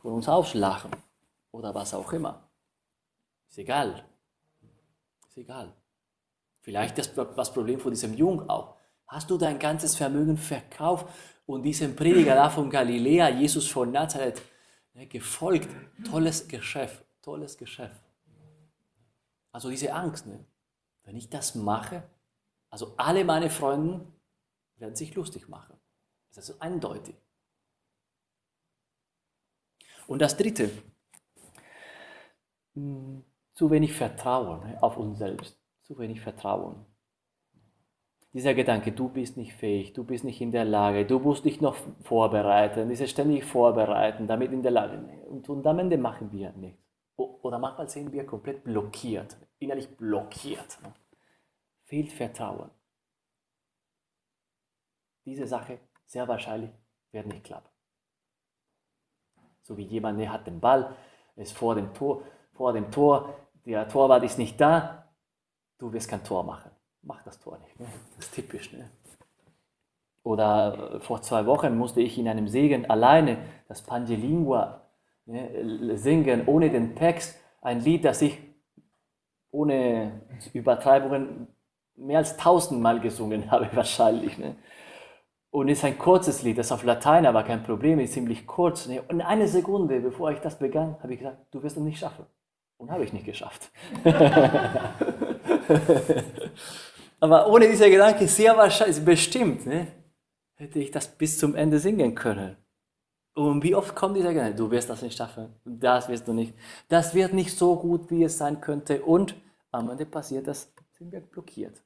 von 0.00 0.14
uns 0.14 0.28
auslachen 0.28 0.90
oder 1.50 1.74
was 1.74 1.94
auch 1.94 2.12
immer. 2.12 2.48
Ist 3.48 3.58
egal. 3.58 4.04
Ist 5.28 5.36
egal. 5.36 5.74
Vielleicht 6.60 6.98
das, 6.98 7.12
das 7.14 7.52
Problem 7.52 7.80
von 7.80 7.90
diesem 7.92 8.14
Jungen 8.14 8.48
auch. 8.48 8.76
Hast 9.06 9.28
du 9.30 9.36
dein 9.36 9.58
ganzes 9.58 9.96
Vermögen 9.96 10.36
verkauft 10.36 11.08
und 11.46 11.62
diesem 11.62 11.96
Prediger 11.96 12.36
da 12.36 12.48
von 12.48 12.70
Galiläa, 12.70 13.28
Jesus 13.28 13.66
von 13.66 13.90
Nazareth, 13.90 14.40
ne, 14.94 15.06
gefolgt? 15.06 15.68
Tolles 16.08 16.46
Geschäft, 16.46 17.04
tolles 17.20 17.58
Geschäft. 17.58 18.09
Also 19.52 19.70
diese 19.70 19.92
Angst, 19.92 20.26
ne? 20.26 20.44
wenn 21.02 21.16
ich 21.16 21.28
das 21.28 21.54
mache, 21.54 22.02
also 22.70 22.94
alle 22.96 23.24
meine 23.24 23.50
Freunde 23.50 24.06
werden 24.76 24.94
sich 24.94 25.14
lustig 25.14 25.48
machen. 25.48 25.76
Das 26.28 26.44
ist 26.44 26.50
also 26.50 26.60
eindeutig. 26.60 27.16
Und 30.06 30.20
das 30.20 30.36
Dritte, 30.36 30.70
hm, 32.74 33.24
zu 33.52 33.70
wenig 33.70 33.92
Vertrauen 33.92 34.60
ne, 34.60 34.82
auf 34.82 34.96
uns 34.96 35.18
selbst, 35.18 35.58
zu 35.82 35.98
wenig 35.98 36.20
Vertrauen. 36.20 36.86
Dieser 38.32 38.54
Gedanke, 38.54 38.92
du 38.92 39.08
bist 39.08 39.36
nicht 39.36 39.52
fähig, 39.54 39.92
du 39.92 40.04
bist 40.04 40.24
nicht 40.24 40.40
in 40.40 40.52
der 40.52 40.64
Lage, 40.64 41.04
du 41.04 41.18
musst 41.18 41.44
dich 41.44 41.60
noch 41.60 41.76
vorbereiten, 42.02 42.88
dieses 42.88 43.10
ständig 43.10 43.44
vorbereiten, 43.44 44.28
damit 44.28 44.52
in 44.52 44.62
der 44.62 44.70
Lage. 44.70 44.98
Und, 45.28 45.48
und 45.48 45.66
am 45.66 45.80
Ende 45.80 45.98
machen 45.98 46.30
wir 46.30 46.52
nichts. 46.52 46.89
Oder 47.50 47.58
manchmal 47.58 47.88
sind 47.88 48.12
wir 48.12 48.24
komplett 48.24 48.62
blockiert, 48.62 49.36
innerlich 49.58 49.96
blockiert. 49.96 50.78
Ne? 50.84 50.92
Fehlt 51.82 52.12
Vertrauen. 52.12 52.70
Diese 55.24 55.48
Sache 55.48 55.80
sehr 56.06 56.28
wahrscheinlich 56.28 56.70
wird 57.10 57.26
nicht 57.26 57.42
klappen. 57.42 57.68
So 59.62 59.76
wie 59.76 59.82
jemand, 59.82 60.20
der 60.20 60.32
hat 60.32 60.46
den 60.46 60.60
Ball, 60.60 60.94
ist 61.34 61.52
vor 61.52 61.74
dem 61.74 61.92
Tor, 61.92 62.22
vor 62.52 62.72
dem 62.72 62.88
Tor, 62.92 63.34
der 63.66 63.88
Torwart 63.88 64.22
ist 64.22 64.38
nicht 64.38 64.60
da, 64.60 65.12
du 65.78 65.92
wirst 65.92 66.08
kein 66.08 66.22
Tor 66.22 66.44
machen. 66.44 66.70
Mach 67.02 67.20
das 67.24 67.40
Tor 67.40 67.58
nicht. 67.58 67.80
Ne? 67.80 67.86
Das 68.14 68.26
ist 68.26 68.32
typisch. 68.32 68.72
Ne? 68.72 68.88
Oder 70.22 70.94
äh, 70.94 71.00
vor 71.00 71.20
zwei 71.22 71.46
Wochen 71.46 71.76
musste 71.76 72.00
ich 72.00 72.16
in 72.16 72.28
einem 72.28 72.46
Segen 72.46 72.88
alleine 72.88 73.38
das 73.66 73.82
Pangelingua 73.82 74.82
ne, 75.26 75.98
singen, 75.98 76.46
ohne 76.46 76.70
den 76.70 76.94
Text. 76.94 77.39
Ein 77.60 77.80
Lied, 77.80 78.04
das 78.04 78.22
ich 78.22 78.38
ohne 79.50 80.22
Übertreibungen 80.52 81.48
mehr 81.96 82.18
als 82.18 82.36
tausendmal 82.36 83.00
gesungen 83.00 83.50
habe, 83.50 83.68
wahrscheinlich. 83.74 84.38
Ne? 84.38 84.56
Und 85.50 85.68
es 85.68 85.78
ist 85.78 85.84
ein 85.84 85.98
kurzes 85.98 86.42
Lied, 86.42 86.58
das 86.58 86.72
auf 86.72 86.84
Latein 86.84 87.26
aber 87.26 87.42
kein 87.42 87.62
Problem 87.62 87.98
ist, 87.98 88.12
ziemlich 88.12 88.46
kurz. 88.46 88.86
Ne? 88.86 89.02
Und 89.02 89.20
eine 89.20 89.48
Sekunde, 89.48 90.00
bevor 90.00 90.30
ich 90.30 90.38
das 90.38 90.58
begann, 90.58 90.96
habe 91.02 91.12
ich 91.12 91.18
gesagt, 91.18 91.38
du 91.50 91.62
wirst 91.62 91.76
es 91.76 91.82
nicht 91.82 91.98
schaffen. 91.98 92.24
Und 92.78 92.90
habe 92.90 93.04
ich 93.04 93.12
nicht 93.12 93.26
geschafft. 93.26 93.70
aber 97.20 97.46
ohne 97.48 97.68
dieser 97.68 97.90
Gedanke, 97.90 98.26
sehr 98.26 98.56
wahrscheinlich, 98.56 99.04
bestimmt, 99.04 99.66
ne? 99.66 99.88
hätte 100.54 100.78
ich 100.78 100.90
das 100.90 101.06
bis 101.06 101.38
zum 101.38 101.54
Ende 101.54 101.78
singen 101.78 102.14
können. 102.14 102.56
Und 103.40 103.62
wie 103.62 103.74
oft 103.74 103.96
kommt 103.96 104.16
dieser 104.16 104.34
Gedanke, 104.34 104.54
du 104.54 104.70
wirst 104.70 104.90
das 104.90 105.00
nicht 105.00 105.16
schaffen, 105.16 105.54
das 105.64 106.10
wirst 106.10 106.28
du 106.28 106.34
nicht, 106.34 106.52
das 106.88 107.14
wird 107.14 107.32
nicht 107.32 107.56
so 107.56 107.74
gut, 107.74 108.10
wie 108.10 108.22
es 108.24 108.36
sein 108.36 108.60
könnte. 108.60 109.02
Und 109.02 109.34
am 109.70 109.88
Ende 109.88 110.04
passiert 110.04 110.46
das, 110.46 110.70
sind 110.92 111.10
wir 111.10 111.22
blockiert. 111.22 111.82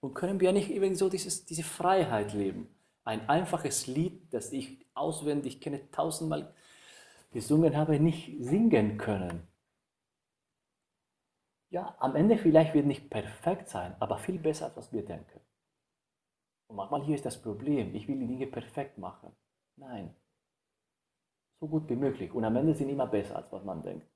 Und 0.00 0.12
können 0.12 0.38
wir 0.40 0.52
nicht 0.52 0.68
irgendwie 0.68 0.96
so 0.96 1.08
dieses, 1.08 1.46
diese 1.46 1.62
Freiheit 1.62 2.34
leben? 2.34 2.68
Ein 3.04 3.26
einfaches 3.26 3.86
Lied, 3.86 4.34
das 4.34 4.52
ich 4.52 4.84
auswendig 4.92 5.62
kenne, 5.62 5.90
tausendmal 5.90 6.52
gesungen 7.32 7.74
habe, 7.74 7.98
nicht 7.98 8.36
singen 8.40 8.98
können. 8.98 9.48
Ja, 11.70 11.96
am 12.00 12.16
Ende 12.16 12.36
vielleicht 12.36 12.74
wird 12.74 12.84
nicht 12.84 13.08
perfekt 13.08 13.70
sein, 13.70 13.96
aber 13.98 14.18
viel 14.18 14.38
besser, 14.38 14.66
als 14.66 14.76
was 14.76 14.92
wir 14.92 15.06
denken. 15.06 15.40
Und 16.66 16.76
manchmal 16.76 17.02
hier 17.02 17.14
ist 17.14 17.24
das 17.24 17.40
Problem, 17.40 17.94
ich 17.94 18.06
will 18.08 18.18
die 18.18 18.26
Dinge 18.26 18.46
perfekt 18.46 18.98
machen. 18.98 19.32
Nein, 19.76 20.14
so 21.64 21.68
gut 21.68 21.88
wie 21.88 21.96
möglich. 21.96 22.30
Und 22.32 22.44
am 22.44 22.56
Ende 22.56 22.74
sind 22.74 22.90
immer 22.90 23.06
besser, 23.06 23.36
als 23.36 23.50
was 23.50 23.64
man 23.64 23.82
denkt. 23.82 24.06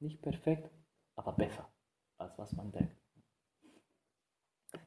Nicht 0.00 0.22
perfekt, 0.22 0.70
aber 1.16 1.32
besser, 1.32 1.70
als 2.18 2.36
was 2.38 2.52
man 2.52 2.72
denkt. 2.72 2.96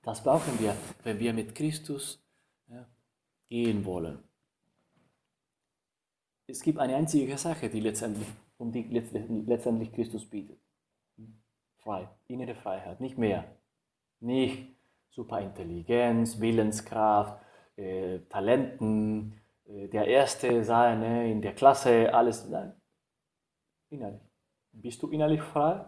Das 0.02 0.24
brauchen 0.24 0.60
wir, 0.60 0.76
wenn 1.04 1.20
wir 1.20 1.32
mit 1.32 1.54
Christus 1.54 2.24
ja, 2.68 2.90
gehen 3.50 3.86
wollen. 3.86 4.24
Es 6.48 6.62
gibt 6.62 6.80
eine 6.80 6.96
einzige 6.96 7.38
Sache, 7.38 7.70
die 7.70 7.80
letztendlich, 7.80 8.28
um 8.58 8.72
die 8.72 8.84
letztendlich 8.84 9.92
Christus 9.94 10.26
bietet. 10.28 10.60
Frei, 11.78 12.10
innere 12.28 12.56
Freiheit, 12.56 13.00
nicht 13.00 13.18
mehr. 13.18 13.46
Nicht 14.20 14.76
Superintelligenz, 15.12 16.40
Willenskraft, 16.40 17.40
äh, 17.76 18.20
Talenten, 18.30 19.40
der 19.66 20.08
Erste 20.08 20.64
sein 20.64 21.00
ne, 21.00 21.32
in 21.32 21.42
der 21.42 21.54
Klasse, 21.54 22.14
alles. 22.14 22.48
Nein, 22.48 22.74
innerlich. 23.90 24.22
Bist 24.72 25.02
du 25.02 25.10
innerlich 25.10 25.42
frei? 25.42 25.86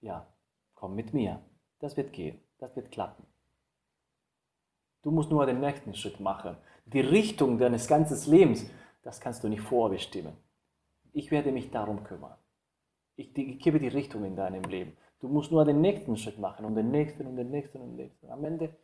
Ja, 0.00 0.26
komm 0.74 0.94
mit 0.94 1.14
mir. 1.14 1.40
Das 1.78 1.96
wird 1.96 2.12
gehen. 2.12 2.40
Das 2.58 2.74
wird 2.76 2.90
klappen. 2.90 3.26
Du 5.02 5.10
musst 5.10 5.30
nur 5.30 5.46
den 5.46 5.60
nächsten 5.60 5.94
Schritt 5.94 6.20
machen. 6.20 6.56
Die 6.86 7.00
Richtung 7.00 7.58
deines 7.58 7.88
ganzen 7.88 8.30
Lebens, 8.30 8.70
das 9.02 9.20
kannst 9.20 9.42
du 9.42 9.48
nicht 9.48 9.62
vorbestimmen. 9.62 10.36
Ich 11.12 11.30
werde 11.30 11.50
mich 11.50 11.70
darum 11.70 12.04
kümmern. 12.04 12.36
Ich, 13.16 13.36
ich 13.36 13.58
gebe 13.58 13.80
die 13.80 13.88
Richtung 13.88 14.24
in 14.24 14.36
deinem 14.36 14.64
Leben. 14.64 14.96
Du 15.20 15.28
musst 15.28 15.50
nur 15.50 15.64
den 15.64 15.80
nächsten 15.80 16.16
Schritt 16.16 16.38
machen 16.38 16.64
und 16.64 16.74
den 16.74 16.90
nächsten 16.90 17.26
und 17.26 17.36
den 17.36 17.50
nächsten 17.50 17.80
und 17.80 17.90
den 17.90 17.96
nächsten. 17.96 18.30
Am 18.30 18.44
Ende, 18.44 18.76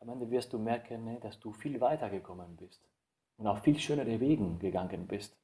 am 0.00 0.08
Ende 0.10 0.30
wirst 0.30 0.52
du 0.52 0.58
merken, 0.58 1.04
ne, 1.04 1.18
dass 1.20 1.38
du 1.40 1.52
viel 1.52 1.80
weiter 1.80 2.10
gekommen 2.10 2.56
bist 2.56 2.82
und 3.38 3.46
auf 3.46 3.62
viel 3.62 3.78
schönere 3.78 4.20
Wegen 4.20 4.58
gegangen 4.58 5.06
bist. 5.06 5.36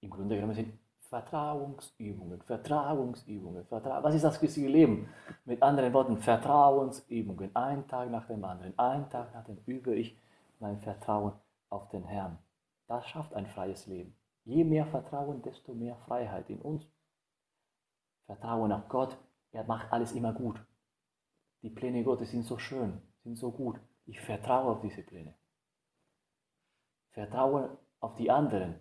Im 0.00 0.10
Grunde 0.10 0.36
genommen 0.36 0.54
sind 0.54 0.78
Vertrauensübungen, 1.08 2.42
Vertrauensübungen. 2.42 3.64
Vertra 3.66 4.02
Was 4.02 4.14
ist 4.14 4.24
das 4.24 4.38
christliche 4.38 4.68
Leben? 4.68 5.08
Mit 5.44 5.62
anderen 5.62 5.92
Worten, 5.92 6.18
Vertrauensübungen. 6.18 7.54
Ein 7.54 7.88
Tag 7.88 8.10
nach 8.10 8.26
dem 8.26 8.44
anderen, 8.44 8.78
ein 8.78 9.08
Tag 9.10 9.32
nach 9.34 9.44
dem 9.44 9.58
übe 9.66 9.94
ich 9.94 10.18
mein 10.60 10.78
Vertrauen 10.80 11.32
auf 11.70 11.88
den 11.88 12.04
Herrn. 12.04 12.38
Das 12.86 13.06
schafft 13.06 13.32
ein 13.34 13.46
freies 13.46 13.86
Leben. 13.86 14.14
Je 14.44 14.64
mehr 14.64 14.86
Vertrauen, 14.86 15.40
desto 15.42 15.72
mehr 15.72 15.96
Freiheit 15.96 16.50
in 16.50 16.60
uns. 16.60 16.86
Vertrauen 18.26 18.72
auf 18.72 18.88
Gott, 18.88 19.16
er 19.52 19.64
macht 19.64 19.92
alles 19.92 20.12
immer 20.12 20.32
gut. 20.32 20.60
Die 21.62 21.70
Pläne 21.70 22.04
Gottes 22.04 22.30
sind 22.30 22.44
so 22.44 22.58
schön, 22.58 23.00
sind 23.22 23.36
so 23.36 23.50
gut. 23.50 23.80
Ich 24.06 24.20
vertraue 24.20 24.72
auf 24.72 24.80
diese 24.80 25.02
Pläne. 25.02 25.34
Vertrauen 27.12 27.76
auf 28.00 28.14
die 28.16 28.30
anderen, 28.30 28.80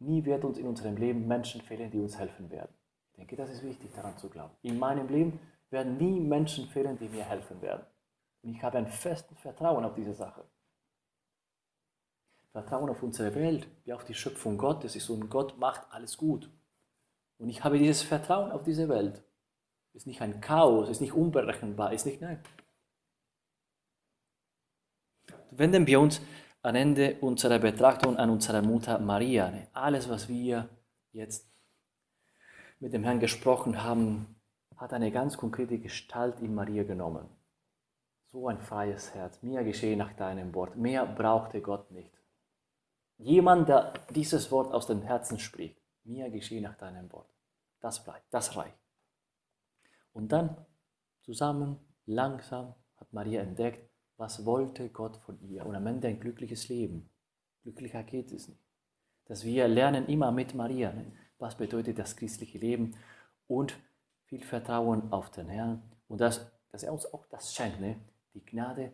Nie 0.00 0.24
wird 0.24 0.44
uns 0.44 0.56
in 0.56 0.66
unserem 0.66 0.96
Leben 0.96 1.28
Menschen 1.28 1.60
fehlen, 1.60 1.90
die 1.90 1.98
uns 1.98 2.18
helfen 2.18 2.50
werden. 2.50 2.74
Ich 3.10 3.16
denke, 3.16 3.36
das 3.36 3.50
ist 3.50 3.62
wichtig, 3.62 3.92
daran 3.94 4.16
zu 4.16 4.30
glauben. 4.30 4.54
In 4.62 4.78
meinem 4.78 5.08
Leben 5.08 5.38
werden 5.68 5.98
nie 5.98 6.18
Menschen 6.18 6.66
fehlen, 6.68 6.98
die 6.98 7.08
mir 7.08 7.24
helfen 7.24 7.60
werden. 7.60 7.84
Und 8.42 8.54
ich 8.54 8.62
habe 8.62 8.78
ein 8.78 8.86
festes 8.86 9.38
Vertrauen 9.38 9.84
auf 9.84 9.94
diese 9.94 10.14
Sache. 10.14 10.42
Vertrauen 12.50 12.88
auf 12.88 13.02
unsere 13.02 13.34
Welt, 13.34 13.68
wie 13.84 13.92
auf 13.92 14.04
die 14.04 14.14
Schöpfung 14.14 14.56
Gottes 14.56 14.96
ist 14.96 15.10
und 15.10 15.28
Gott 15.28 15.58
macht 15.58 15.86
alles 15.90 16.16
gut. 16.16 16.50
Und 17.36 17.50
ich 17.50 17.62
habe 17.62 17.78
dieses 17.78 18.02
Vertrauen 18.02 18.50
auf 18.52 18.62
diese 18.62 18.88
Welt. 18.88 19.22
Ist 19.92 20.06
nicht 20.06 20.22
ein 20.22 20.40
Chaos, 20.40 20.88
ist 20.88 21.00
nicht 21.00 21.12
unberechenbar, 21.12 21.92
ist 21.92 22.06
nicht, 22.06 22.22
nein. 22.22 22.42
Wenden 25.50 25.86
wir 25.86 26.00
uns 26.00 26.20
am 26.62 26.74
Ende 26.74 27.16
unserer 27.20 27.58
Betrachtung 27.58 28.16
an 28.16 28.30
unsere 28.30 28.62
Mutter 28.62 28.98
Maria. 28.98 29.52
Alles, 29.72 30.08
was 30.08 30.28
wir 30.28 30.68
jetzt 31.12 31.50
mit 32.78 32.92
dem 32.92 33.04
Herrn 33.04 33.20
gesprochen 33.20 33.82
haben, 33.82 34.40
hat 34.76 34.92
eine 34.92 35.10
ganz 35.10 35.36
konkrete 35.36 35.78
Gestalt 35.78 36.40
in 36.40 36.54
Maria 36.54 36.84
genommen. 36.84 37.28
So 38.26 38.48
ein 38.48 38.60
freies 38.60 39.14
Herz. 39.14 39.42
Mir 39.42 39.64
geschehe 39.64 39.96
nach 39.96 40.12
deinem 40.12 40.54
Wort. 40.54 40.76
Mehr 40.76 41.04
brauchte 41.04 41.60
Gott 41.60 41.90
nicht. 41.90 42.12
Jemand, 43.18 43.68
der 43.68 43.92
dieses 44.10 44.50
Wort 44.50 44.72
aus 44.72 44.86
dem 44.86 45.02
Herzen 45.02 45.38
spricht. 45.38 45.78
Mir 46.04 46.30
geschehe 46.30 46.62
nach 46.62 46.76
deinem 46.76 47.12
Wort. 47.12 47.28
Das 47.80 48.02
bleibt, 48.04 48.32
das 48.32 48.56
reicht. 48.56 48.78
Und 50.12 50.32
dann 50.32 50.56
zusammen, 51.22 51.78
langsam 52.06 52.74
hat 52.96 53.12
Maria 53.12 53.42
entdeckt, 53.42 53.89
was 54.20 54.44
wollte 54.44 54.90
Gott 54.90 55.16
von 55.16 55.40
ihr 55.40 55.64
und 55.64 55.74
am 55.74 55.86
Ende 55.86 56.06
ein 56.06 56.20
glückliches 56.20 56.68
Leben. 56.68 57.08
Glücklicher 57.62 58.02
geht 58.02 58.30
es 58.32 58.48
nicht. 58.48 58.60
Dass 59.24 59.44
wir 59.44 59.66
lernen 59.66 60.06
immer 60.08 60.30
mit 60.30 60.54
Maria, 60.54 60.92
ne? 60.92 61.10
was 61.38 61.56
bedeutet 61.56 61.98
das 61.98 62.16
christliche 62.16 62.58
Leben 62.58 62.94
und 63.48 63.74
viel 64.26 64.44
Vertrauen 64.44 65.10
auf 65.10 65.30
den 65.30 65.48
Herrn 65.48 65.82
und 66.06 66.20
dass, 66.20 66.46
dass 66.70 66.82
er 66.82 66.92
uns 66.92 67.10
auch 67.14 67.24
das 67.30 67.54
schenkt, 67.54 67.80
ne? 67.80 67.96
die 68.34 68.44
Gnade, 68.44 68.92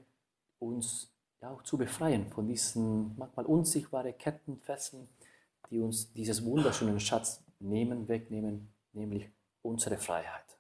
uns 0.61 1.13
ja 1.43 1.51
auch 1.51 1.63
zu 1.63 1.77
befreien 1.77 2.29
von 2.29 2.47
diesen 2.47 3.19
manchmal 3.19 3.47
unsichtbaren 3.47 4.17
Ketten, 4.17 4.61
Fesseln, 4.61 5.09
die 5.71 5.81
uns 5.81 6.13
dieses 6.13 6.45
wunderschönen 6.45 7.01
Schatz 7.01 7.43
nehmen, 7.59 8.07
wegnehmen, 8.07 8.73
nämlich 8.93 9.29
unsere 9.63 9.97
Freiheit. 9.97 10.56